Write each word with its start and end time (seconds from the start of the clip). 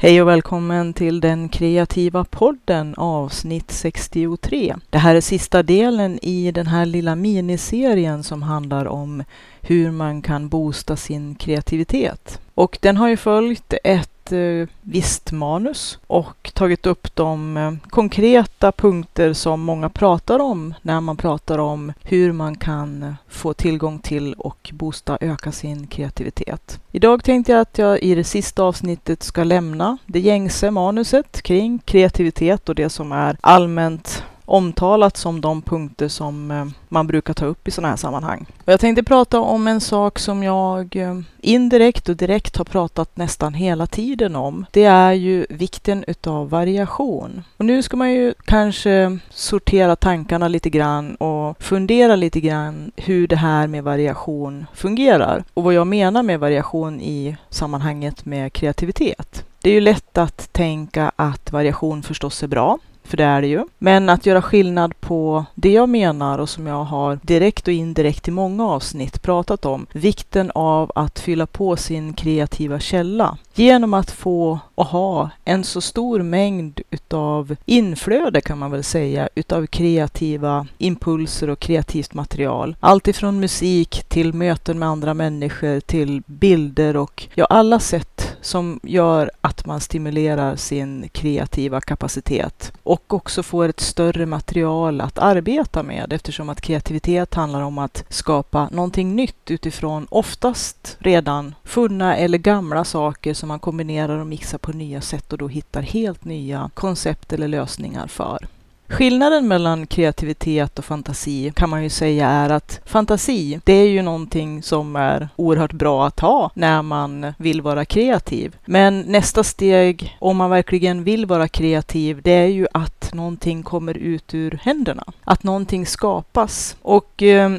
Hej 0.00 0.22
och 0.22 0.28
välkommen 0.28 0.92
till 0.92 1.20
den 1.20 1.48
kreativa 1.48 2.24
podden 2.24 2.94
avsnitt 2.96 3.70
63. 3.70 4.76
Det 4.90 4.98
här 4.98 5.14
är 5.14 5.20
sista 5.20 5.62
delen 5.62 6.18
i 6.22 6.52
den 6.52 6.66
här 6.66 6.86
lilla 6.86 7.14
miniserien 7.14 8.22
som 8.22 8.42
handlar 8.42 8.86
om 8.86 9.24
hur 9.60 9.90
man 9.90 10.22
kan 10.22 10.48
boosta 10.48 10.96
sin 10.96 11.34
kreativitet. 11.34 12.40
Och 12.54 12.78
den 12.80 12.96
har 12.96 13.08
ju 13.08 13.16
följt 13.16 13.74
ett 13.84 14.17
eh, 14.32 14.68
visst 14.82 15.32
manus 15.32 15.98
och 16.06 16.50
tagit 16.54 16.86
upp 16.86 17.16
de 17.16 17.56
eh, 17.56 17.72
konkreta 17.90 18.72
punkter 18.72 19.32
som 19.32 19.60
många 19.60 19.88
pratar 19.88 20.38
om 20.38 20.74
när 20.82 21.00
man 21.00 21.16
pratar 21.16 21.58
om 21.58 21.92
hur 22.02 22.32
man 22.32 22.56
kan 22.56 23.02
eh, 23.02 23.12
få 23.28 23.54
tillgång 23.54 23.98
till 23.98 24.34
och 24.34 24.70
boosta, 24.72 25.18
öka 25.20 25.52
sin 25.52 25.86
kreativitet. 25.86 26.80
Idag 26.92 27.24
tänkte 27.24 27.52
jag 27.52 27.60
att 27.60 27.78
jag 27.78 28.02
i 28.02 28.14
det 28.14 28.24
sista 28.24 28.62
avsnittet 28.62 29.22
ska 29.22 29.44
lämna 29.44 29.98
det 30.06 30.20
gängse 30.20 30.70
manuset 30.70 31.42
kring 31.42 31.78
kreativitet 31.78 32.68
och 32.68 32.74
det 32.74 32.90
som 32.90 33.12
är 33.12 33.36
allmänt 33.40 34.22
omtalat 34.48 35.16
som 35.16 35.40
de 35.40 35.62
punkter 35.62 36.08
som 36.08 36.50
eh, 36.50 36.66
man 36.88 37.06
brukar 37.06 37.34
ta 37.34 37.46
upp 37.46 37.68
i 37.68 37.70
sådana 37.70 37.88
här 37.88 37.96
sammanhang. 37.96 38.46
Och 38.64 38.72
jag 38.72 38.80
tänkte 38.80 39.02
prata 39.02 39.40
om 39.40 39.66
en 39.66 39.80
sak 39.80 40.18
som 40.18 40.42
jag 40.42 40.96
eh, 40.96 41.20
indirekt 41.40 42.08
och 42.08 42.16
direkt 42.16 42.56
har 42.56 42.64
pratat 42.64 43.16
nästan 43.16 43.54
hela 43.54 43.86
tiden 43.86 44.36
om. 44.36 44.66
Det 44.70 44.84
är 44.84 45.12
ju 45.12 45.46
vikten 45.50 46.04
utav 46.06 46.50
variation. 46.50 47.42
Och 47.56 47.64
nu 47.64 47.82
ska 47.82 47.96
man 47.96 48.12
ju 48.12 48.34
kanske 48.44 49.18
sortera 49.30 49.96
tankarna 49.96 50.48
lite 50.48 50.70
grann 50.70 51.14
och 51.14 51.62
fundera 51.62 52.16
lite 52.16 52.40
grann 52.40 52.90
hur 52.96 53.26
det 53.26 53.36
här 53.36 53.66
med 53.66 53.84
variation 53.84 54.66
fungerar 54.74 55.44
och 55.54 55.64
vad 55.64 55.74
jag 55.74 55.86
menar 55.86 56.22
med 56.22 56.40
variation 56.40 57.00
i 57.00 57.36
sammanhanget 57.50 58.24
med 58.24 58.52
kreativitet. 58.52 59.44
Det 59.62 59.70
är 59.70 59.74
ju 59.74 59.80
lätt 59.80 60.18
att 60.18 60.52
tänka 60.52 61.12
att 61.16 61.52
variation 61.52 62.02
förstås 62.02 62.42
är 62.42 62.46
bra 62.46 62.78
för 63.08 63.16
det 63.16 63.24
är 63.24 63.40
det 63.40 63.48
ju. 63.48 63.64
Men 63.78 64.08
att 64.08 64.26
göra 64.26 64.42
skillnad 64.42 65.00
på 65.00 65.44
det 65.54 65.72
jag 65.72 65.88
menar 65.88 66.38
och 66.38 66.48
som 66.48 66.66
jag 66.66 66.84
har 66.84 67.18
direkt 67.22 67.68
och 67.68 67.74
indirekt 67.74 68.28
i 68.28 68.30
många 68.30 68.66
avsnitt 68.66 69.22
pratat 69.22 69.64
om, 69.64 69.86
vikten 69.92 70.50
av 70.54 70.92
att 70.94 71.18
fylla 71.18 71.46
på 71.46 71.76
sin 71.76 72.12
kreativa 72.12 72.80
källa 72.80 73.38
genom 73.54 73.94
att 73.94 74.10
få 74.10 74.58
och 74.74 74.86
ha 74.86 75.30
en 75.44 75.64
så 75.64 75.80
stor 75.80 76.22
mängd 76.22 76.80
utav 76.90 77.56
inflöde 77.64 78.40
kan 78.40 78.58
man 78.58 78.70
väl 78.70 78.84
säga, 78.84 79.28
utav 79.34 79.66
kreativa 79.66 80.66
impulser 80.78 81.50
och 81.50 81.58
kreativt 81.58 82.14
material. 82.14 82.76
Allt 82.80 83.08
ifrån 83.08 83.40
musik 83.40 84.04
till 84.08 84.32
möten 84.32 84.78
med 84.78 84.88
andra 84.88 85.14
människor 85.14 85.80
till 85.80 86.22
bilder 86.26 86.96
och 86.96 87.26
ja, 87.34 87.44
alla 87.44 87.80
sätt 87.80 88.27
som 88.48 88.80
gör 88.82 89.30
att 89.40 89.66
man 89.66 89.80
stimulerar 89.80 90.56
sin 90.56 91.08
kreativa 91.08 91.80
kapacitet 91.80 92.72
och 92.82 93.14
också 93.14 93.42
får 93.42 93.68
ett 93.68 93.80
större 93.80 94.26
material 94.26 95.00
att 95.00 95.18
arbeta 95.18 95.82
med 95.82 96.12
eftersom 96.12 96.48
att 96.48 96.60
kreativitet 96.60 97.34
handlar 97.34 97.62
om 97.62 97.78
att 97.78 98.04
skapa 98.08 98.68
någonting 98.72 99.16
nytt 99.16 99.50
utifrån 99.50 100.06
oftast 100.10 100.96
redan 100.98 101.54
funna 101.64 102.16
eller 102.16 102.38
gamla 102.38 102.84
saker 102.84 103.34
som 103.34 103.48
man 103.48 103.58
kombinerar 103.58 104.18
och 104.18 104.26
mixar 104.26 104.58
på 104.58 104.72
nya 104.72 105.00
sätt 105.00 105.32
och 105.32 105.38
då 105.38 105.48
hittar 105.48 105.82
helt 105.82 106.24
nya 106.24 106.70
koncept 106.74 107.32
eller 107.32 107.48
lösningar 107.48 108.06
för. 108.06 108.46
Skillnaden 108.90 109.48
mellan 109.48 109.86
kreativitet 109.86 110.78
och 110.78 110.84
fantasi 110.84 111.52
kan 111.56 111.70
man 111.70 111.82
ju 111.82 111.90
säga 111.90 112.28
är 112.28 112.50
att 112.50 112.80
fantasi, 112.84 113.60
det 113.64 113.72
är 113.72 113.88
ju 113.88 114.02
någonting 114.02 114.62
som 114.62 114.96
är 114.96 115.28
oerhört 115.36 115.72
bra 115.72 116.06
att 116.06 116.20
ha 116.20 116.50
när 116.54 116.82
man 116.82 117.32
vill 117.38 117.62
vara 117.62 117.84
kreativ. 117.84 118.56
Men 118.64 119.00
nästa 119.00 119.44
steg, 119.44 120.16
om 120.18 120.36
man 120.36 120.50
verkligen 120.50 121.04
vill 121.04 121.26
vara 121.26 121.48
kreativ, 121.48 122.20
det 122.22 122.30
är 122.30 122.46
ju 122.46 122.66
att 122.72 123.14
någonting 123.14 123.62
kommer 123.62 123.96
ut 123.96 124.34
ur 124.34 124.58
händerna. 124.62 125.04
Att 125.24 125.42
någonting 125.42 125.86
skapas. 125.86 126.76
Och 126.82 127.22
eh, 127.22 127.50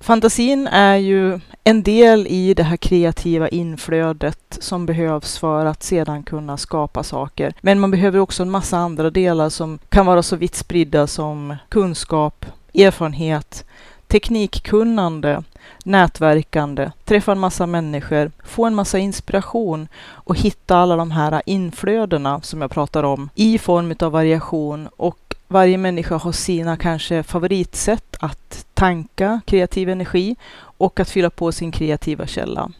Fantasin 0.00 0.66
är 0.66 0.96
ju 0.96 1.40
en 1.68 1.82
del 1.82 2.26
i 2.26 2.54
det 2.54 2.62
här 2.62 2.76
kreativa 2.76 3.48
inflödet 3.48 4.58
som 4.60 4.86
behövs 4.86 5.38
för 5.38 5.66
att 5.66 5.82
sedan 5.82 6.22
kunna 6.22 6.56
skapa 6.56 7.02
saker. 7.02 7.54
Men 7.60 7.80
man 7.80 7.90
behöver 7.90 8.18
också 8.18 8.42
en 8.42 8.50
massa 8.50 8.78
andra 8.78 9.10
delar 9.10 9.48
som 9.48 9.78
kan 9.88 10.06
vara 10.06 10.22
så 10.22 10.36
vitt 10.36 10.54
spridda 10.54 11.06
som 11.06 11.56
kunskap, 11.68 12.46
erfarenhet, 12.74 13.64
teknikkunnande, 14.06 15.42
nätverkande, 15.84 16.90
träffa 17.04 17.32
en 17.32 17.38
massa 17.38 17.66
människor, 17.66 18.30
få 18.44 18.64
en 18.64 18.74
massa 18.74 18.98
inspiration 18.98 19.88
och 20.10 20.38
hitta 20.38 20.76
alla 20.76 20.96
de 20.96 21.10
här 21.10 21.42
inflödena 21.46 22.40
som 22.42 22.60
jag 22.60 22.70
pratar 22.70 23.02
om 23.02 23.30
i 23.34 23.58
form 23.58 23.94
av 24.00 24.12
variation 24.12 24.88
och 24.96 25.34
varje 25.48 25.78
människa 25.78 26.16
har 26.16 26.32
sina 26.32 26.76
kanske 26.76 27.22
favoritsätt 27.22 28.16
att 28.20 28.66
tanka 28.74 29.40
kreativ 29.46 29.88
energi 29.88 30.36
och 30.78 31.00
att 31.00 31.10
fylla 31.10 31.30
på 31.30 31.52
sin 31.52 31.72
kreativa 31.72 32.26
källa. 32.26 32.70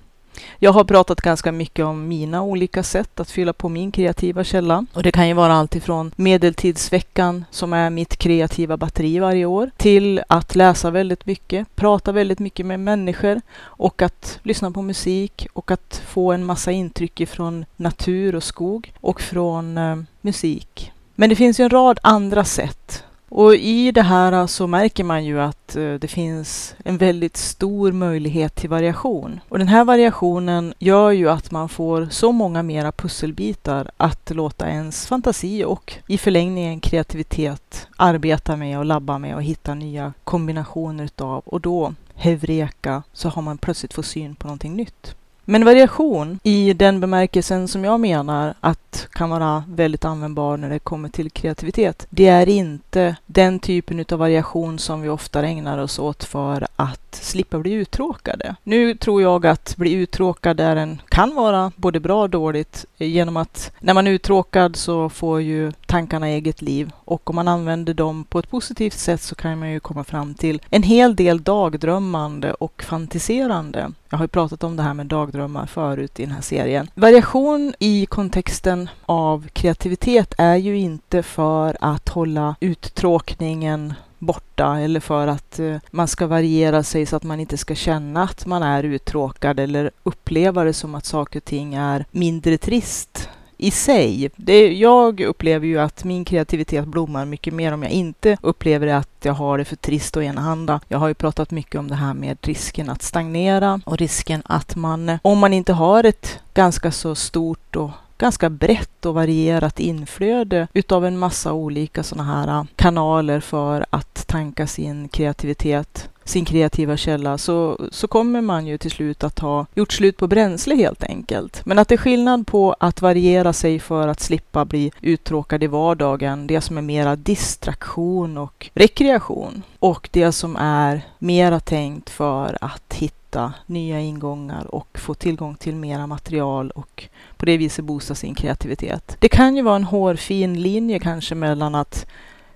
Jag 0.59 0.73
har 0.73 0.85
pratat 0.85 1.21
ganska 1.21 1.53
mycket 1.53 1.85
om 1.85 2.09
mina 2.09 2.43
olika 2.43 2.83
sätt 2.83 3.21
att 3.21 3.31
fylla 3.31 3.53
på 3.53 3.69
min 3.69 3.93
kreativa 3.93 4.45
källa. 4.45 4.87
Och 4.93 5.03
det 5.03 5.13
kan 5.13 5.29
ju 5.29 5.35
vara 5.35 5.53
allt 5.53 5.77
ifrån 5.77 6.13
medeltidsveckan, 6.17 7.45
som 7.51 7.73
är 7.73 7.91
mitt 7.91 8.17
kreativa 8.17 8.77
batteri 8.77 9.19
varje 9.19 9.47
år, 9.47 9.71
till 9.77 10.23
att 10.29 10.55
läsa 10.55 10.91
väldigt 10.91 11.27
mycket, 11.27 11.77
prata 11.77 12.13
väldigt 12.13 12.39
mycket 12.39 12.67
med 12.67 12.81
människor 12.81 13.41
och 13.61 14.03
att 14.03 14.39
lyssna 14.43 14.71
på 14.71 14.83
musik 14.83 15.47
och 15.53 15.71
att 15.71 16.03
få 16.07 16.33
en 16.33 16.45
massa 16.45 16.73
intryck 16.73 17.21
ifrån 17.21 17.65
natur 17.77 18.35
och 18.35 18.45
skog 18.45 18.93
och 19.01 19.21
från 19.21 19.79
eh, 19.79 19.97
musik. 20.21 20.93
Men 21.15 21.31
det 21.31 21.37
finns 21.37 21.61
ju 21.61 21.65
en 21.65 21.71
rad 21.71 21.99
andra 22.03 22.45
sätt. 22.45 23.05
Och 23.29 23.55
i 23.55 23.93
det 23.93 24.03
här 24.03 24.33
äh, 24.33 24.47
så 24.47 24.67
märker 24.67 25.05
man 25.05 25.25
ju 25.25 25.41
att 25.41 25.77
äh, 25.77 25.95
det 25.95 26.09
finns 26.09 26.75
en 26.85 26.99
väldigt 26.99 27.37
stor 27.37 27.93
möjlighet 27.93 28.55
till 28.55 28.71
variation. 28.71 29.41
Och 29.49 29.59
den 29.59 29.69
här 29.69 29.85
variationen 29.85 30.75
gör 30.79 31.11
ju 31.11 31.31
att 31.31 31.51
man 31.51 31.69
får 31.69 32.09
så 32.11 32.33
många 32.33 32.63
mera 32.63 32.93
pusselbitar 32.93 33.91
att 33.97 34.31
låta 34.31 34.69
ens 34.69 35.07
fantasi 35.07 35.65
och 35.65 35.95
i 36.07 36.19
förlängningen 36.19 36.81
kreativitet 36.81 37.89
arbeta 37.97 38.57
med 38.57 38.79
och 38.79 38.85
labba 38.85 39.19
med 39.19 39.35
och 39.35 39.43
hitta 39.43 39.75
nya 39.75 40.13
kombinationer 40.25 41.05
utav. 41.05 41.43
Och 41.47 41.61
då, 41.61 41.95
hevreka, 42.15 43.03
så 43.13 43.29
har 43.29 43.43
man 43.43 43.59
plötsligt 43.59 43.95
fått 43.95 44.07
syn 44.07 44.35
på 44.35 44.47
någonting 44.47 44.77
nytt. 44.77 45.15
Men 45.51 45.65
variation 45.65 46.41
i 46.43 46.73
den 46.73 47.01
bemärkelsen 47.01 47.69
som 47.69 47.85
jag 47.85 48.01
menar 48.01 48.55
att 48.61 49.09
kan 49.13 49.31
vara 49.31 49.65
väldigt 49.69 50.05
användbar 50.05 50.57
när 50.57 50.71
det 50.71 50.79
kommer 50.79 51.09
till 51.09 51.31
kreativitet. 51.31 52.07
Det 52.11 52.27
är 52.27 52.49
inte 52.49 53.17
den 53.27 53.59
typen 53.59 54.05
av 54.13 54.19
variation 54.19 54.79
som 54.79 55.01
vi 55.01 55.09
ofta 55.09 55.43
ägnar 55.43 55.79
oss 55.79 55.99
åt 55.99 56.25
för 56.25 56.67
att 56.77 57.15
slippa 57.15 57.59
bli 57.59 57.73
uttråkade. 57.73 58.57
Nu 58.63 58.95
tror 58.95 59.23
jag 59.23 59.47
att 59.47 59.77
bli 59.77 59.93
uttråkad 59.93 60.61
är 60.61 60.77
en, 60.77 61.03
kan 61.09 61.35
vara 61.35 61.73
både 61.77 62.01
bra 62.01 62.23
och 62.23 62.31
dåligt 62.31 62.85
genom 62.97 63.37
att 63.37 63.73
när 63.81 63.95
man 63.95 64.07
är 64.07 64.11
uttråkad 64.11 64.77
så 64.77 65.09
får 65.09 65.41
ju 65.41 65.73
tankarna 65.89 66.29
eget 66.29 66.63
liv 66.63 66.91
och 67.05 67.31
om 67.31 67.37
man 67.37 67.49
använder 67.49 67.95
dem 67.95 68.25
på 68.25 68.39
ett 68.39 68.51
positivt 68.51 68.99
sätt 68.99 69.23
så 69.23 69.35
kan 69.35 69.59
man 69.59 69.71
ju 69.71 69.81
komma 69.81 70.05
fram 70.05 70.35
till 70.35 70.63
en 70.71 70.83
hel 70.83 71.17
del 71.17 71.43
dagdrömmande 71.43 72.53
och 72.53 72.83
fantiserande. 72.83 73.93
Jag 74.11 74.19
har 74.19 74.25
ju 74.25 74.29
pratat 74.29 74.65
om 74.65 74.77
det 74.77 74.83
här 74.83 74.95
med 74.95 75.07
dagdrömmar 75.07 75.67
förut 75.67 76.21
i 76.21 76.23
den 76.23 76.35
här 76.35 76.41
serien. 76.41 76.91
Variation 76.95 77.75
i 77.79 78.07
kontexten 78.07 78.89
av 79.07 79.49
kreativitet 79.53 80.35
är 80.39 80.57
ju 80.57 80.79
inte 80.79 81.23
för 81.23 81.77
att 81.81 82.09
hålla 82.09 82.57
uttråkningen 82.61 83.95
borta 84.19 84.79
eller 84.79 85.01
för 85.01 85.27
att 85.27 85.59
eh, 85.59 85.77
man 85.91 86.09
ska 86.09 86.27
variera 86.27 86.83
sig 86.83 87.07
så 87.07 87.17
att 87.17 87.23
man 87.23 87.41
inte 87.41 87.57
ska 87.57 87.75
känna 87.75 88.23
att 88.23 88.47
man 88.47 88.63
är 88.63 88.83
uttråkad 88.83 89.61
eller 89.61 89.91
uppleva 90.03 90.65
det 90.65 90.73
som 90.73 90.95
att 90.95 91.07
saker 91.07 91.41
och 91.41 91.45
ting 91.45 91.75
är 91.75 92.05
mindre 92.11 92.59
trist 92.59 93.29
i 93.59 93.71
sig. 93.71 94.31
Det, 94.37 94.73
jag 94.73 95.21
upplever 95.21 95.67
ju 95.67 95.81
att 95.81 96.05
min 96.05 96.25
kreativitet 96.25 96.87
blommar 96.87 97.25
mycket 97.25 97.55
mer 97.55 97.73
om 97.73 97.83
jag 97.83 97.93
inte 97.93 98.37
upplever 98.43 98.87
att 98.87 99.09
jag 99.23 99.33
har 99.33 99.59
det 99.59 99.65
för 99.65 99.77
trist 99.77 100.17
och 100.17 100.25
enahanda. 100.25 100.81
Jag 100.89 100.99
har 100.99 101.09
ju 101.09 101.15
pratat 101.15 101.51
mycket 101.51 101.79
om 101.79 101.89
det 101.89 101.95
här 101.95 102.15
med 102.15 102.39
risken 102.43 102.91
att 102.91 103.03
stagnera 103.03 103.81
och 103.85 103.99
risken 103.99 104.43
att 104.45 104.77
man, 104.77 105.19
om 105.23 105.39
man 105.39 105.53
inte 105.53 105.73
har 105.73 106.05
ett 106.05 106.39
ganska 106.55 106.93
så 106.93 107.15
stort 107.15 107.77
och 107.77 107.91
ganska 108.19 108.51
brett 108.51 109.07
och 109.07 109.15
varierat 109.15 109.81
inflöde 109.81 110.69
utav 110.73 111.07
en 111.07 111.19
massa 111.19 111.53
olika 111.53 112.03
sådana 112.03 112.35
här 112.35 112.67
kanaler 112.77 113.41
för 113.41 113.87
att 113.91 114.27
tanka 114.27 114.67
sin 114.67 115.09
kreativitet 115.09 116.09
sin 116.29 116.45
kreativa 116.45 116.97
källa 116.97 117.39
så, 117.39 117.89
så 117.91 118.09
kommer 118.09 118.41
man 118.41 118.67
ju 118.67 118.79
till 118.79 118.91
slut 118.91 119.25
att 119.25 119.39
ha 119.39 119.67
gjort 119.75 119.93
slut 119.93 120.17
på 120.17 120.27
bränsle 120.27 120.75
helt 120.75 121.05
enkelt. 121.05 121.67
Men 121.67 121.79
att 121.79 121.89
det 121.89 121.95
är 121.95 121.97
skillnad 121.97 122.47
på 122.47 122.77
att 122.81 123.03
variera 123.03 123.53
sig 123.53 123.79
för 123.79 124.09
att 124.09 124.21
slippa 124.21 124.65
bli 124.65 124.93
uttråkad 125.01 125.63
i 125.63 125.67
vardagen, 125.67 126.47
det 126.47 126.61
som 126.61 126.79
är 126.79 126.83
mera 126.83 127.17
distraktion 127.17 128.39
och 128.39 128.71
rekreation 128.75 129.63
och 129.79 130.09
det 130.13 130.33
som 130.33 130.57
är 130.57 131.03
mera 131.19 131.61
tänkt 131.61 132.11
för 132.11 132.59
att 132.61 132.95
hitta 132.95 133.19
hitta 133.29 133.53
nya 133.67 134.01
ingångar 134.01 134.75
och 134.75 134.99
få 134.99 135.15
tillgång 135.15 135.55
till 135.55 135.75
mera 135.75 136.07
material 136.07 136.71
och 136.71 137.09
på 137.37 137.47
det 137.47 137.57
viset 137.57 137.85
boosta 137.85 138.15
sin 138.15 138.35
kreativitet. 138.35 139.17
Det 139.19 139.29
kan 139.29 139.57
ju 139.57 139.63
vara 139.63 139.77
en 139.77 139.85
hårfin 139.85 140.63
linje 140.63 140.99
kanske 140.99 141.35
mellan 141.35 141.75
att 141.75 142.07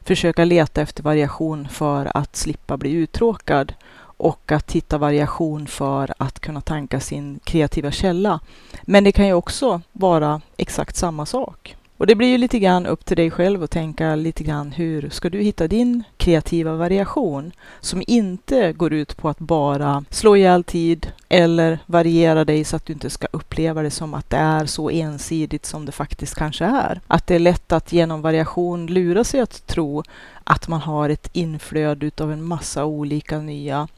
försöka 0.05 0.45
leta 0.45 0.81
efter 0.81 1.03
variation 1.03 1.69
för 1.69 2.17
att 2.17 2.37
slippa 2.37 2.77
bli 2.77 2.93
uttråkad 2.93 3.75
och 4.17 4.53
att 4.53 4.73
hitta 4.73 4.99
variation 4.99 5.67
för 5.67 6.15
att 6.19 6.41
kunna 6.41 6.61
tanka 6.61 7.01
sin 7.01 7.41
kreativa 7.45 7.91
källa. 7.91 8.41
Men 8.83 9.05
det 9.05 9.13
kan 9.13 9.27
ju 9.27 9.33
också 9.33 9.81
vara 9.93 10.41
exakt 10.57 10.97
samma 10.97 11.27
sak. 11.27 11.77
Och 12.03 12.07
det 12.07 12.15
blir 12.15 12.29
ju 12.29 12.39
lite 12.39 12.59
grann 12.59 12.87
upp 12.87 13.05
till 13.05 13.17
dig 13.17 13.31
själv 13.31 13.63
att 13.63 13.71
tänka 13.71 14.15
lite 14.15 14.45
grann 14.45 14.73
hur 14.73 15.11
ska 15.11 15.31
du 15.31 15.41
hitta 15.41 15.69
din 15.69 16.05
kreativa 16.17 16.77
variation 16.77 17.53
som 17.81 18.03
inte 18.07 18.73
går 18.73 18.93
ut 18.93 19.17
på 19.17 19.29
att 19.29 19.39
bara 19.39 20.05
slå 20.11 20.37
ihjäl 20.37 20.65
tid 20.65 21.13
eller 21.29 21.79
variera 21.87 22.45
dig 22.45 22.65
så 22.65 22.77
att 22.77 22.87
du 22.87 22.93
inte 22.93 23.11
ska 23.11 23.27
uppleva 23.33 23.83
det 23.83 23.91
som 23.91 24.15
att 24.15 24.31
det 24.31 24.37
är 24.37 24.67
så 24.67 24.91
ensidigt 24.91 25.67
som 25.67 25.87
det 25.87 25.93
faktiskt 25.93 26.35
kanske 26.35 26.65
är. 26.65 27.01
Att 27.07 27.27
det 27.27 27.35
är 27.35 27.39
lätt 27.39 27.73
att 27.73 27.93
genom 27.93 28.23
variation 28.23 28.87
lura 28.87 29.25
sig 29.25 29.41
att 29.41 29.67
tro 29.67 30.03
att 30.53 30.69
man 30.69 30.81
har 30.81 31.09
ett 31.09 31.31
inflöde 31.33 32.11
av 32.21 32.33
en 32.33 32.43
massa 32.43 32.85
olika 32.85 33.39
nya 33.39 33.89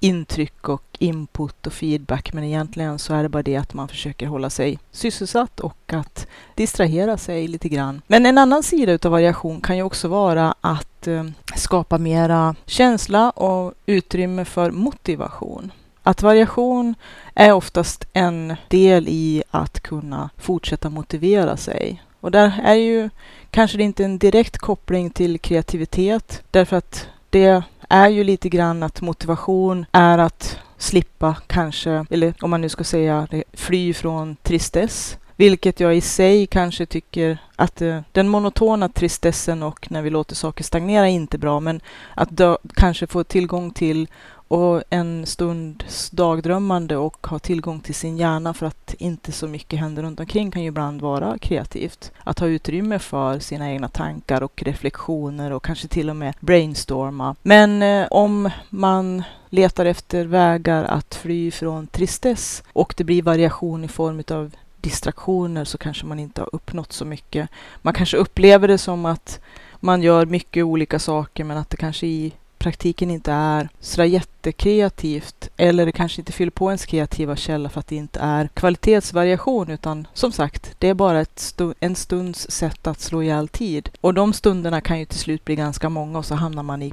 intryck 0.00 0.68
och 0.68 0.82
input 0.98 1.66
och 1.66 1.72
feedback. 1.72 2.32
Men 2.32 2.44
egentligen 2.44 2.98
så 2.98 3.14
är 3.14 3.22
det 3.22 3.28
bara 3.28 3.42
det 3.42 3.56
att 3.56 3.74
man 3.74 3.88
försöker 3.88 4.26
hålla 4.26 4.50
sig 4.50 4.78
sysselsatt 4.90 5.60
och 5.60 5.92
att 5.92 6.26
distrahera 6.54 7.16
sig 7.16 7.48
lite 7.48 7.68
grann. 7.68 8.02
Men 8.06 8.26
en 8.26 8.38
annan 8.38 8.62
sida 8.62 8.92
utav 8.92 9.12
variation 9.12 9.60
kan 9.60 9.76
ju 9.76 9.82
också 9.82 10.08
vara 10.08 10.54
att 10.60 11.06
eh, 11.06 11.24
skapa 11.56 11.98
mera 11.98 12.54
känsla 12.66 13.30
och 13.30 13.74
utrymme 13.86 14.44
för 14.44 14.70
motivation. 14.70 15.72
Att 16.02 16.22
variation 16.22 16.94
är 17.34 17.52
oftast 17.52 18.04
en 18.12 18.56
del 18.68 19.08
i 19.08 19.42
att 19.50 19.80
kunna 19.80 20.30
fortsätta 20.36 20.90
motivera 20.90 21.56
sig. 21.56 22.02
Och 22.24 22.30
där 22.30 22.60
är 22.64 22.74
ju 22.74 23.10
kanske 23.50 23.78
det 23.78 23.84
inte 23.84 24.04
en 24.04 24.18
direkt 24.18 24.58
koppling 24.58 25.10
till 25.10 25.38
kreativitet 25.38 26.42
därför 26.50 26.76
att 26.76 27.08
det 27.30 27.62
är 27.88 28.08
ju 28.08 28.24
lite 28.24 28.48
grann 28.48 28.82
att 28.82 29.00
motivation 29.00 29.86
är 29.92 30.18
att 30.18 30.58
slippa 30.78 31.36
kanske, 31.46 32.06
eller 32.10 32.34
om 32.40 32.50
man 32.50 32.60
nu 32.60 32.68
ska 32.68 32.84
säga 32.84 33.26
det, 33.30 33.44
fly 33.52 33.94
från 33.94 34.36
tristess. 34.42 35.18
Vilket 35.36 35.80
jag 35.80 35.96
i 35.96 36.00
sig 36.00 36.46
kanske 36.46 36.86
tycker 36.86 37.38
att 37.56 37.82
eh, 37.82 38.00
den 38.12 38.28
monotona 38.28 38.88
tristessen 38.88 39.62
och 39.62 39.90
när 39.90 40.02
vi 40.02 40.10
låter 40.10 40.34
saker 40.34 40.64
stagnera 40.64 41.08
är 41.08 41.12
inte 41.12 41.38
bra, 41.38 41.60
men 41.60 41.80
att 42.14 42.36
dö, 42.36 42.56
kanske 42.74 43.06
få 43.06 43.24
tillgång 43.24 43.70
till 43.70 44.08
och 44.48 44.82
en 44.90 45.26
stunds 45.26 46.10
dagdrömmande 46.10 46.96
och 46.96 47.26
ha 47.26 47.38
tillgång 47.38 47.80
till 47.80 47.94
sin 47.94 48.16
hjärna 48.16 48.54
för 48.54 48.66
att 48.66 48.94
inte 48.98 49.32
så 49.32 49.48
mycket 49.48 49.78
händer 49.78 50.02
runt 50.02 50.20
omkring 50.20 50.50
kan 50.50 50.62
ju 50.62 50.68
ibland 50.68 51.00
vara 51.00 51.38
kreativt. 51.38 52.12
Att 52.24 52.38
ha 52.38 52.46
utrymme 52.46 52.98
för 52.98 53.38
sina 53.38 53.70
egna 53.70 53.88
tankar 53.88 54.42
och 54.42 54.62
reflektioner 54.62 55.50
och 55.50 55.64
kanske 55.64 55.88
till 55.88 56.10
och 56.10 56.16
med 56.16 56.34
brainstorma. 56.40 57.36
Men 57.42 57.82
eh, 57.82 58.06
om 58.10 58.50
man 58.70 59.22
letar 59.50 59.86
efter 59.86 60.24
vägar 60.24 60.84
att 60.84 61.14
fly 61.14 61.50
från 61.50 61.86
tristess 61.86 62.62
och 62.72 62.94
det 62.96 63.04
blir 63.04 63.22
variation 63.22 63.84
i 63.84 63.88
form 63.88 64.22
av 64.30 64.54
distraktioner 64.80 65.64
så 65.64 65.78
kanske 65.78 66.06
man 66.06 66.18
inte 66.18 66.40
har 66.40 66.48
uppnått 66.52 66.92
så 66.92 67.04
mycket. 67.04 67.48
Man 67.82 67.94
kanske 67.94 68.16
upplever 68.16 68.68
det 68.68 68.78
som 68.78 69.06
att 69.06 69.40
man 69.80 70.02
gör 70.02 70.26
mycket 70.26 70.64
olika 70.64 70.98
saker 70.98 71.44
men 71.44 71.56
att 71.56 71.70
det 71.70 71.76
kanske 71.76 72.06
i 72.06 72.32
praktiken 72.64 73.10
inte 73.10 73.32
är 73.32 73.68
sådär 73.80 74.04
jättekreativt 74.04 75.50
eller 75.56 75.86
det 75.86 75.92
kanske 75.92 76.20
inte 76.20 76.32
fyller 76.32 76.50
på 76.50 76.70
ens 76.70 76.86
kreativa 76.86 77.36
källa 77.36 77.68
för 77.68 77.80
att 77.80 77.86
det 77.86 77.96
inte 77.96 78.20
är 78.20 78.48
kvalitetsvariation 78.54 79.70
utan 79.70 80.06
som 80.12 80.32
sagt, 80.32 80.74
det 80.78 80.88
är 80.88 80.94
bara 80.94 81.20
ett 81.20 81.38
stu 81.38 81.74
en 81.80 81.94
stunds 81.94 82.50
sätt 82.50 82.86
att 82.86 83.00
slå 83.00 83.22
ihjäl 83.22 83.48
tid. 83.48 83.88
Och 84.00 84.14
de 84.14 84.32
stunderna 84.32 84.80
kan 84.80 84.98
ju 84.98 85.04
till 85.04 85.18
slut 85.18 85.44
bli 85.44 85.56
ganska 85.56 85.88
många 85.88 86.18
och 86.18 86.24
så 86.24 86.34
hamnar 86.34 86.62
man 86.62 86.82
i 86.82 86.92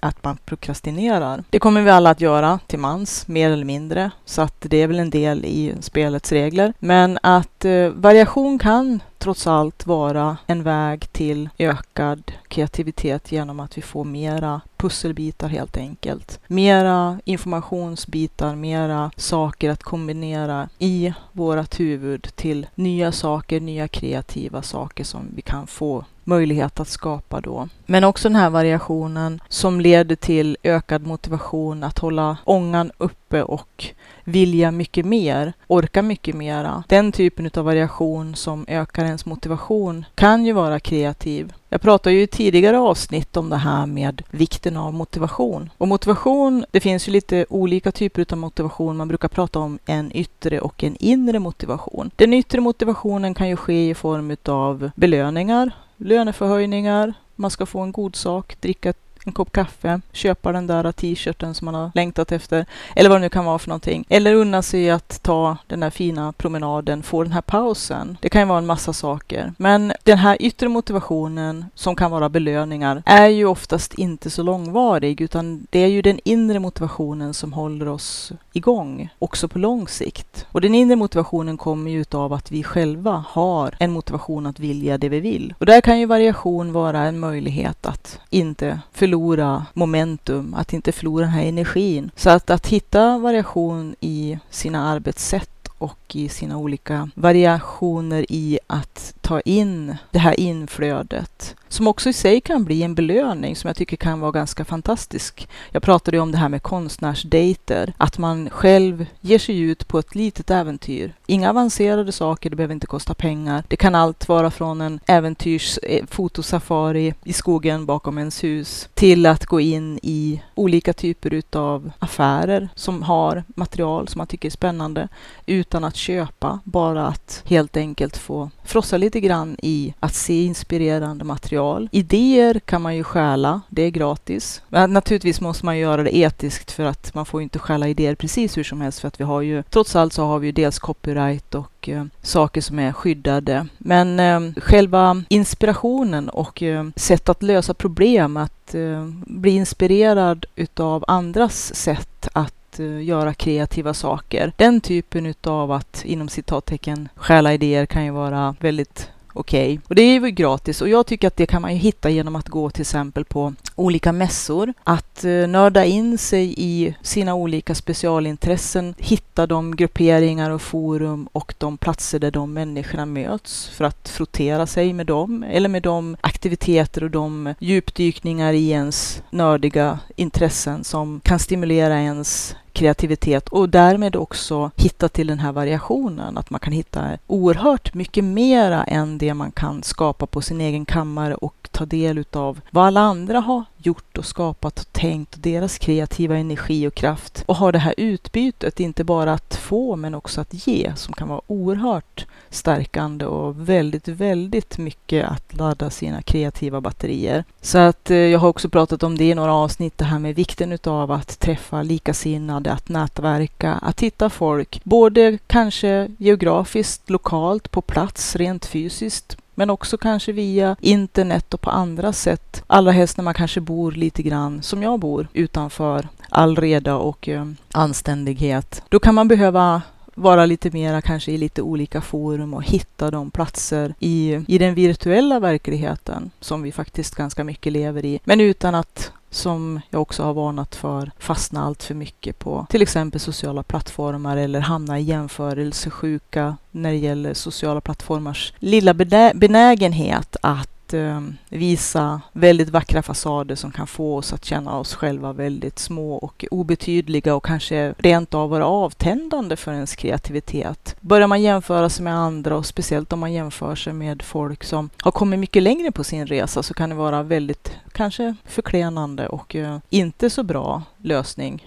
att 0.00 0.24
man 0.24 0.38
prokrastinerar. 0.44 1.44
Det 1.50 1.58
kommer 1.58 1.82
vi 1.82 1.90
alla 1.90 2.10
att 2.10 2.20
göra 2.20 2.58
till 2.66 2.78
mans, 2.78 3.28
mer 3.28 3.50
eller 3.50 3.64
mindre, 3.64 4.10
så 4.24 4.42
att 4.42 4.60
det 4.60 4.76
är 4.76 4.86
väl 4.86 4.98
en 4.98 5.10
del 5.10 5.44
i 5.44 5.74
spelets 5.80 6.32
regler. 6.32 6.72
Men 6.78 7.18
att 7.22 7.64
eh, 7.64 7.88
variation 7.88 8.58
kan 8.58 9.00
trots 9.18 9.46
allt 9.46 9.86
vara 9.86 10.36
en 10.46 10.62
väg 10.62 11.12
till 11.12 11.48
ökad 11.58 12.32
kreativitet 12.48 13.32
genom 13.32 13.60
att 13.60 13.78
vi 13.78 13.82
får 13.82 14.04
mera 14.04 14.60
pusselbitar 14.78 15.48
helt 15.48 15.76
enkelt. 15.76 16.40
Mera 16.46 17.20
informationsbitar, 17.24 18.54
mera 18.54 19.10
saker 19.16 19.70
att 19.70 19.82
kombinera 19.82 20.68
i 20.78 21.12
vårat 21.32 21.80
huvud 21.80 22.28
till 22.36 22.66
nya 22.74 23.12
saker, 23.12 23.60
nya 23.60 23.88
kreativa 23.88 24.62
saker 24.62 25.04
som 25.04 25.28
vi 25.36 25.42
kan 25.42 25.66
få 25.66 26.04
möjlighet 26.28 26.80
att 26.80 26.88
skapa 26.88 27.40
då. 27.40 27.68
Men 27.86 28.04
också 28.04 28.28
den 28.28 28.36
här 28.36 28.50
variationen 28.50 29.40
som 29.48 29.80
leder 29.80 30.16
till 30.16 30.56
ökad 30.62 31.06
motivation 31.06 31.84
att 31.84 31.98
hålla 31.98 32.36
ångan 32.44 32.90
uppe 32.98 33.42
och 33.42 33.84
vilja 34.24 34.70
mycket 34.70 35.06
mer, 35.06 35.52
orka 35.66 36.02
mycket 36.02 36.34
mera. 36.34 36.84
Den 36.88 37.12
typen 37.12 37.50
av 37.54 37.64
variation 37.64 38.34
som 38.34 38.64
ökar 38.68 39.04
ens 39.04 39.26
motivation 39.26 40.04
kan 40.14 40.46
ju 40.46 40.52
vara 40.52 40.80
kreativ. 40.80 41.52
Jag 41.68 41.80
pratade 41.80 42.14
ju 42.14 42.22
i 42.22 42.26
tidigare 42.26 42.78
avsnitt 42.78 43.36
om 43.36 43.50
det 43.50 43.56
här 43.56 43.86
med 43.86 44.22
vikten 44.30 44.76
av 44.76 44.94
motivation. 44.94 45.70
Och 45.78 45.88
motivation, 45.88 46.64
det 46.70 46.80
finns 46.80 47.08
ju 47.08 47.12
lite 47.12 47.46
olika 47.48 47.92
typer 47.92 48.26
av 48.32 48.38
motivation. 48.38 48.96
Man 48.96 49.08
brukar 49.08 49.28
prata 49.28 49.58
om 49.58 49.78
en 49.86 50.16
yttre 50.16 50.60
och 50.60 50.84
en 50.84 50.96
inre 51.00 51.38
motivation. 51.38 52.10
Den 52.16 52.34
yttre 52.34 52.60
motivationen 52.60 53.34
kan 53.34 53.48
ju 53.48 53.56
ske 53.56 53.90
i 53.90 53.94
form 53.94 54.36
av 54.44 54.90
belöningar, 54.94 55.70
löneförhöjningar, 55.98 57.14
man 57.36 57.50
ska 57.50 57.66
få 57.66 57.80
en 57.80 57.92
god 57.92 58.16
sak, 58.16 58.56
dricka 58.60 58.92
en 59.24 59.32
kopp 59.32 59.52
kaffe, 59.52 60.00
köpa 60.12 60.52
den 60.52 60.66
där 60.66 60.92
t-shirten 60.92 61.54
som 61.54 61.64
man 61.64 61.74
har 61.74 61.90
längtat 61.94 62.32
efter, 62.32 62.66
eller 62.96 63.10
vad 63.10 63.18
det 63.18 63.22
nu 63.22 63.28
kan 63.28 63.44
vara 63.44 63.58
för 63.58 63.68
någonting. 63.68 64.04
Eller 64.08 64.34
unna 64.34 64.62
sig 64.62 64.90
att 64.90 65.22
ta 65.22 65.56
den 65.66 65.80
där 65.80 65.90
fina 65.90 66.32
promenaden, 66.32 67.02
få 67.02 67.22
den 67.22 67.32
här 67.32 67.40
pausen. 67.40 68.16
Det 68.20 68.28
kan 68.28 68.42
ju 68.42 68.48
vara 68.48 68.58
en 68.58 68.66
massa 68.66 68.92
saker. 68.92 69.52
Men 69.56 69.92
den 70.02 70.18
här 70.18 70.36
yttre 70.40 70.68
motivationen, 70.68 71.64
som 71.74 71.96
kan 71.96 72.10
vara 72.10 72.28
belöningar, 72.28 73.02
är 73.06 73.28
ju 73.28 73.44
oftast 73.44 73.94
inte 73.94 74.30
så 74.30 74.42
långvarig, 74.42 75.20
utan 75.20 75.66
det 75.70 75.78
är 75.78 75.86
ju 75.86 76.02
den 76.02 76.20
inre 76.24 76.58
motivationen 76.58 77.34
som 77.34 77.52
håller 77.52 77.88
oss 77.88 78.32
igång, 78.52 79.08
också 79.18 79.48
på 79.48 79.58
lång 79.58 79.88
sikt. 79.88 80.46
Och 80.52 80.60
den 80.60 80.74
inre 80.74 80.96
motivationen 80.96 81.56
kommer 81.56 81.90
ju 81.90 82.00
utav 82.00 82.32
att 82.32 82.52
vi 82.52 82.62
själva 82.62 83.24
har 83.28 83.74
en 83.78 83.92
motivation 83.92 84.46
att 84.46 84.60
vilja 84.60 84.98
det 84.98 85.08
vi 85.08 85.20
vill. 85.20 85.54
Och 85.58 85.66
där 85.66 85.80
kan 85.80 86.00
ju 86.00 86.06
variation 86.06 86.72
vara 86.72 87.00
en 87.00 87.18
möjlighet 87.18 87.86
att 87.86 88.20
inte 88.30 88.80
förlora 88.92 89.07
förlora 89.08 89.66
momentum, 89.74 90.54
att 90.54 90.72
inte 90.72 90.92
förlora 90.92 91.24
den 91.24 91.32
här 91.32 91.46
energin. 91.46 92.10
Så 92.16 92.30
att, 92.30 92.50
att 92.50 92.66
hitta 92.66 93.18
variation 93.18 93.96
i 94.00 94.38
sina 94.50 94.88
arbetssätt 94.88 95.68
och 95.78 96.16
i 96.16 96.28
sina 96.28 96.58
olika 96.58 97.10
variationer 97.14 98.26
i 98.28 98.58
att 98.66 99.14
ta 99.28 99.40
in 99.40 99.96
det 100.10 100.18
här 100.18 100.40
inflödet 100.40 101.56
som 101.68 101.86
också 101.86 102.08
i 102.08 102.12
sig 102.12 102.40
kan 102.40 102.64
bli 102.64 102.82
en 102.82 102.94
belöning 102.94 103.56
som 103.56 103.68
jag 103.68 103.76
tycker 103.76 103.96
kan 103.96 104.20
vara 104.20 104.30
ganska 104.30 104.64
fantastisk. 104.64 105.48
Jag 105.70 105.82
pratade 105.82 106.16
ju 106.16 106.20
om 106.20 106.32
det 106.32 106.38
här 106.38 106.48
med 106.48 106.62
konstnärsdejter, 106.62 107.92
att 107.96 108.18
man 108.18 108.50
själv 108.50 109.06
ger 109.20 109.38
sig 109.38 109.60
ut 109.60 109.88
på 109.88 109.98
ett 109.98 110.14
litet 110.14 110.50
äventyr. 110.50 111.14
Inga 111.26 111.50
avancerade 111.50 112.12
saker, 112.12 112.50
det 112.50 112.56
behöver 112.56 112.74
inte 112.74 112.86
kosta 112.86 113.14
pengar. 113.14 113.64
Det 113.68 113.76
kan 113.76 113.94
allt 113.94 114.28
vara 114.28 114.50
från 114.50 114.80
en 114.80 115.00
äventyrs 115.06 115.78
eh, 115.82 116.06
fotosafari 116.06 117.14
i 117.24 117.32
skogen 117.32 117.86
bakom 117.86 118.18
ens 118.18 118.44
hus 118.44 118.88
till 118.94 119.26
att 119.26 119.46
gå 119.46 119.60
in 119.60 119.98
i 120.02 120.42
olika 120.54 120.92
typer 120.92 121.34
utav 121.34 121.90
affärer 121.98 122.68
som 122.74 123.02
har 123.02 123.44
material 123.48 124.08
som 124.08 124.18
man 124.18 124.26
tycker 124.26 124.48
är 124.48 124.50
spännande 124.50 125.08
utan 125.46 125.84
att 125.84 125.96
köpa, 125.96 126.60
bara 126.64 127.06
att 127.06 127.42
helt 127.44 127.76
enkelt 127.76 128.16
få 128.16 128.50
frossa 128.64 128.96
lite 128.96 129.17
grann 129.20 129.56
i 129.62 129.94
att 130.00 130.14
se 130.14 130.44
inspirerande 130.44 131.24
material. 131.24 131.88
Idéer 131.92 132.58
kan 132.58 132.82
man 132.82 132.96
ju 132.96 133.04
stjäla, 133.04 133.60
det 133.68 133.82
är 133.82 133.90
gratis. 133.90 134.62
Men 134.68 134.92
naturligtvis 134.92 135.40
måste 135.40 135.64
man 135.64 135.78
göra 135.78 136.02
det 136.02 136.16
etiskt 136.16 136.70
för 136.70 136.84
att 136.84 137.14
man 137.14 137.26
får 137.26 137.42
inte 137.42 137.58
stjäla 137.58 137.88
idéer 137.88 138.14
precis 138.14 138.56
hur 138.56 138.64
som 138.64 138.80
helst 138.80 139.00
för 139.00 139.08
att 139.08 139.20
vi 139.20 139.24
har 139.24 139.40
ju, 139.40 139.62
trots 139.62 139.96
allt 139.96 140.12
så 140.12 140.24
har 140.24 140.38
vi 140.38 140.46
ju 140.46 140.52
dels 140.52 140.78
copyright 140.78 141.54
och 141.54 141.88
eh, 141.88 142.04
saker 142.22 142.60
som 142.60 142.78
är 142.78 142.92
skyddade. 142.92 143.66
Men 143.78 144.20
eh, 144.20 144.62
själva 144.62 145.22
inspirationen 145.28 146.28
och 146.28 146.62
eh, 146.62 146.86
sätt 146.96 147.28
att 147.28 147.42
lösa 147.42 147.74
problem, 147.74 148.36
att 148.36 148.74
eh, 148.74 149.06
bli 149.26 149.50
inspirerad 149.50 150.46
utav 150.56 151.04
andras 151.08 151.74
sätt 151.74 152.28
att 152.32 152.57
Eh, 152.80 153.02
göra 153.02 153.34
kreativa 153.34 153.94
saker. 153.94 154.52
Den 154.56 154.80
typen 154.80 155.26
utav 155.26 155.72
att 155.72 156.04
inom 156.04 156.28
citattecken 156.28 157.08
stjäla 157.14 157.54
idéer 157.54 157.86
kan 157.86 158.04
ju 158.04 158.10
vara 158.10 158.56
väldigt 158.60 159.10
okej. 159.38 159.72
Okay. 159.72 159.78
Och 159.88 159.94
det 159.94 160.02
är 160.02 160.20
ju 160.20 160.30
gratis 160.30 160.82
och 160.82 160.88
jag 160.88 161.06
tycker 161.06 161.28
att 161.28 161.36
det 161.36 161.46
kan 161.46 161.62
man 161.62 161.72
ju 161.72 161.78
hitta 161.78 162.10
genom 162.10 162.36
att 162.36 162.48
gå 162.48 162.70
till 162.70 162.80
exempel 162.80 163.24
på 163.24 163.54
olika 163.74 164.12
mässor, 164.12 164.72
att 164.84 165.24
eh, 165.24 165.30
nörda 165.30 165.84
in 165.84 166.18
sig 166.18 166.54
i 166.56 166.94
sina 167.02 167.34
olika 167.34 167.74
specialintressen, 167.74 168.94
hitta 168.98 169.46
de 169.46 169.76
grupperingar 169.76 170.50
och 170.50 170.62
forum 170.62 171.28
och 171.32 171.54
de 171.58 171.78
platser 171.78 172.18
där 172.18 172.30
de 172.30 172.52
människorna 172.52 173.06
möts 173.06 173.68
för 173.68 173.84
att 173.84 174.08
frottera 174.08 174.66
sig 174.66 174.92
med 174.92 175.06
dem 175.06 175.42
eller 175.42 175.68
med 175.68 175.82
de 175.82 176.16
aktiviteter 176.20 177.04
och 177.04 177.10
de 177.10 177.54
djupdykningar 177.58 178.52
i 178.52 178.70
ens 178.70 179.22
nördiga 179.30 179.98
intressen 180.16 180.84
som 180.84 181.20
kan 181.24 181.38
stimulera 181.38 182.00
ens 182.00 182.56
kreativitet 182.78 183.48
och 183.48 183.68
därmed 183.68 184.16
också 184.16 184.70
hitta 184.76 185.08
till 185.08 185.26
den 185.26 185.38
här 185.38 185.52
variationen. 185.52 186.38
Att 186.38 186.50
man 186.50 186.60
kan 186.60 186.72
hitta 186.72 187.18
oerhört 187.26 187.94
mycket 187.94 188.24
mera 188.24 188.84
än 188.84 189.18
det 189.18 189.34
man 189.34 189.50
kan 189.50 189.82
skapa 189.82 190.26
på 190.26 190.40
sin 190.40 190.60
egen 190.60 190.84
kammare 190.84 191.34
och 191.34 191.68
ta 191.72 191.86
del 191.86 192.18
utav 192.18 192.60
vad 192.70 192.86
alla 192.86 193.00
andra 193.00 193.40
har 193.40 193.64
gjort 193.78 194.18
och 194.18 194.24
skapat 194.24 194.80
och 194.80 194.92
tänkt 194.92 195.34
och 195.34 195.40
deras 195.40 195.78
kreativa 195.78 196.36
energi 196.36 196.86
och 196.86 196.94
kraft 196.94 197.44
och 197.46 197.56
har 197.56 197.72
det 197.72 197.78
här 197.78 197.94
utbytet, 197.96 198.80
inte 198.80 199.04
bara 199.04 199.32
att 199.32 199.54
få 199.54 199.96
men 199.96 200.14
också 200.14 200.40
att 200.40 200.66
ge 200.66 200.92
som 200.96 201.14
kan 201.14 201.28
vara 201.28 201.40
oerhört 201.46 202.26
stärkande 202.50 203.24
och 203.24 203.68
väldigt, 203.68 204.08
väldigt 204.08 204.78
mycket 204.78 205.28
att 205.28 205.56
ladda 205.56 205.90
sina 205.90 206.22
kreativa 206.22 206.80
batterier. 206.80 207.44
Så 207.60 207.78
att 207.78 208.10
eh, 208.10 208.16
jag 208.16 208.38
har 208.38 208.48
också 208.48 208.68
pratat 208.68 209.02
om 209.02 209.18
det 209.18 209.24
i 209.24 209.34
några 209.34 209.54
avsnitt, 209.54 209.98
det 209.98 210.04
här 210.04 210.18
med 210.18 210.34
vikten 210.34 210.72
utav 210.72 211.10
att 211.10 211.38
träffa 211.38 211.82
likasinnade, 211.82 212.72
att 212.72 212.88
nätverka, 212.88 213.72
att 213.72 214.00
hitta 214.00 214.30
folk, 214.30 214.80
både 214.84 215.38
kanske 215.46 216.08
geografiskt, 216.18 217.10
lokalt, 217.10 217.70
på 217.70 217.82
plats, 217.82 218.36
rent 218.36 218.66
fysiskt, 218.66 219.36
men 219.58 219.70
också 219.70 219.98
kanske 219.98 220.32
via 220.32 220.76
internet 220.80 221.54
och 221.54 221.60
på 221.60 221.70
andra 221.70 222.12
sätt. 222.12 222.64
Allra 222.66 222.92
helst 222.92 223.16
när 223.16 223.24
man 223.24 223.34
kanske 223.34 223.60
bor 223.60 223.92
lite 223.92 224.22
grann 224.22 224.62
som 224.62 224.82
jag 224.82 225.00
bor 225.00 225.28
utanför 225.32 226.08
all 226.28 226.56
reda 226.56 226.96
och 226.96 227.28
eh, 227.28 227.46
anständighet. 227.72 228.82
Då 228.88 228.98
kan 228.98 229.14
man 229.14 229.28
behöva 229.28 229.82
vara 230.14 230.46
lite 230.46 230.70
mera 230.70 231.02
kanske 231.02 231.32
i 231.32 231.38
lite 231.38 231.62
olika 231.62 232.00
forum 232.00 232.54
och 232.54 232.62
hitta 232.62 233.10
de 233.10 233.30
platser 233.30 233.94
i, 233.98 234.40
i 234.48 234.58
den 234.58 234.74
virtuella 234.74 235.40
verkligheten 235.40 236.30
som 236.40 236.62
vi 236.62 236.72
faktiskt 236.72 237.14
ganska 237.14 237.44
mycket 237.44 237.72
lever 237.72 238.04
i. 238.04 238.20
Men 238.24 238.40
utan 238.40 238.74
att 238.74 239.12
som 239.30 239.80
jag 239.90 240.02
också 240.02 240.22
har 240.22 240.34
varnat 240.34 240.74
för 240.74 241.10
fastna 241.18 241.64
allt 241.64 241.82
för 241.82 241.94
mycket 241.94 242.38
på 242.38 242.66
till 242.70 242.82
exempel 242.82 243.20
sociala 243.20 243.62
plattformar 243.62 244.36
eller 244.36 244.60
hamna 244.60 244.98
i 244.98 245.02
jämförelsesjuka 245.02 246.56
när 246.70 246.90
det 246.90 246.96
gäller 246.96 247.34
sociala 247.34 247.80
plattformars 247.80 248.52
lilla 248.58 248.94
benägenhet 249.34 250.36
att 250.42 250.77
eh, 250.94 251.20
visa 251.48 252.20
väldigt 252.32 252.68
vackra 252.68 253.02
fasader 253.02 253.54
som 253.54 253.70
kan 253.72 253.86
få 253.86 254.16
oss 254.16 254.32
att 254.32 254.44
känna 254.44 254.78
oss 254.78 254.94
själva 254.94 255.32
väldigt 255.32 255.78
små 255.78 256.14
och 256.14 256.44
obetydliga 256.50 257.34
och 257.34 257.44
kanske 257.44 257.94
rent 257.98 258.34
av 258.34 258.50
vara 258.50 258.66
avtändande 258.66 259.56
för 259.56 259.72
ens 259.72 259.96
kreativitet. 259.96 260.96
Börjar 261.00 261.26
man 261.26 261.42
jämföra 261.42 261.88
sig 261.88 262.04
med 262.04 262.14
andra 262.14 262.56
och 262.56 262.66
speciellt 262.66 263.12
om 263.12 263.20
man 263.20 263.32
jämför 263.32 263.74
sig 263.74 263.92
med 263.92 264.22
folk 264.22 264.64
som 264.64 264.90
har 265.02 265.10
kommit 265.10 265.38
mycket 265.38 265.62
längre 265.62 265.92
på 265.92 266.04
sin 266.04 266.26
resa 266.26 266.62
så 266.62 266.74
kan 266.74 266.88
det 266.88 266.96
vara 266.96 267.22
väldigt 267.22 267.76
kanske 267.92 268.34
förklenande 268.44 269.28
och 269.28 269.56
eh, 269.56 269.78
inte 269.90 270.30
så 270.30 270.42
bra 270.42 270.82
lösning. 270.98 271.66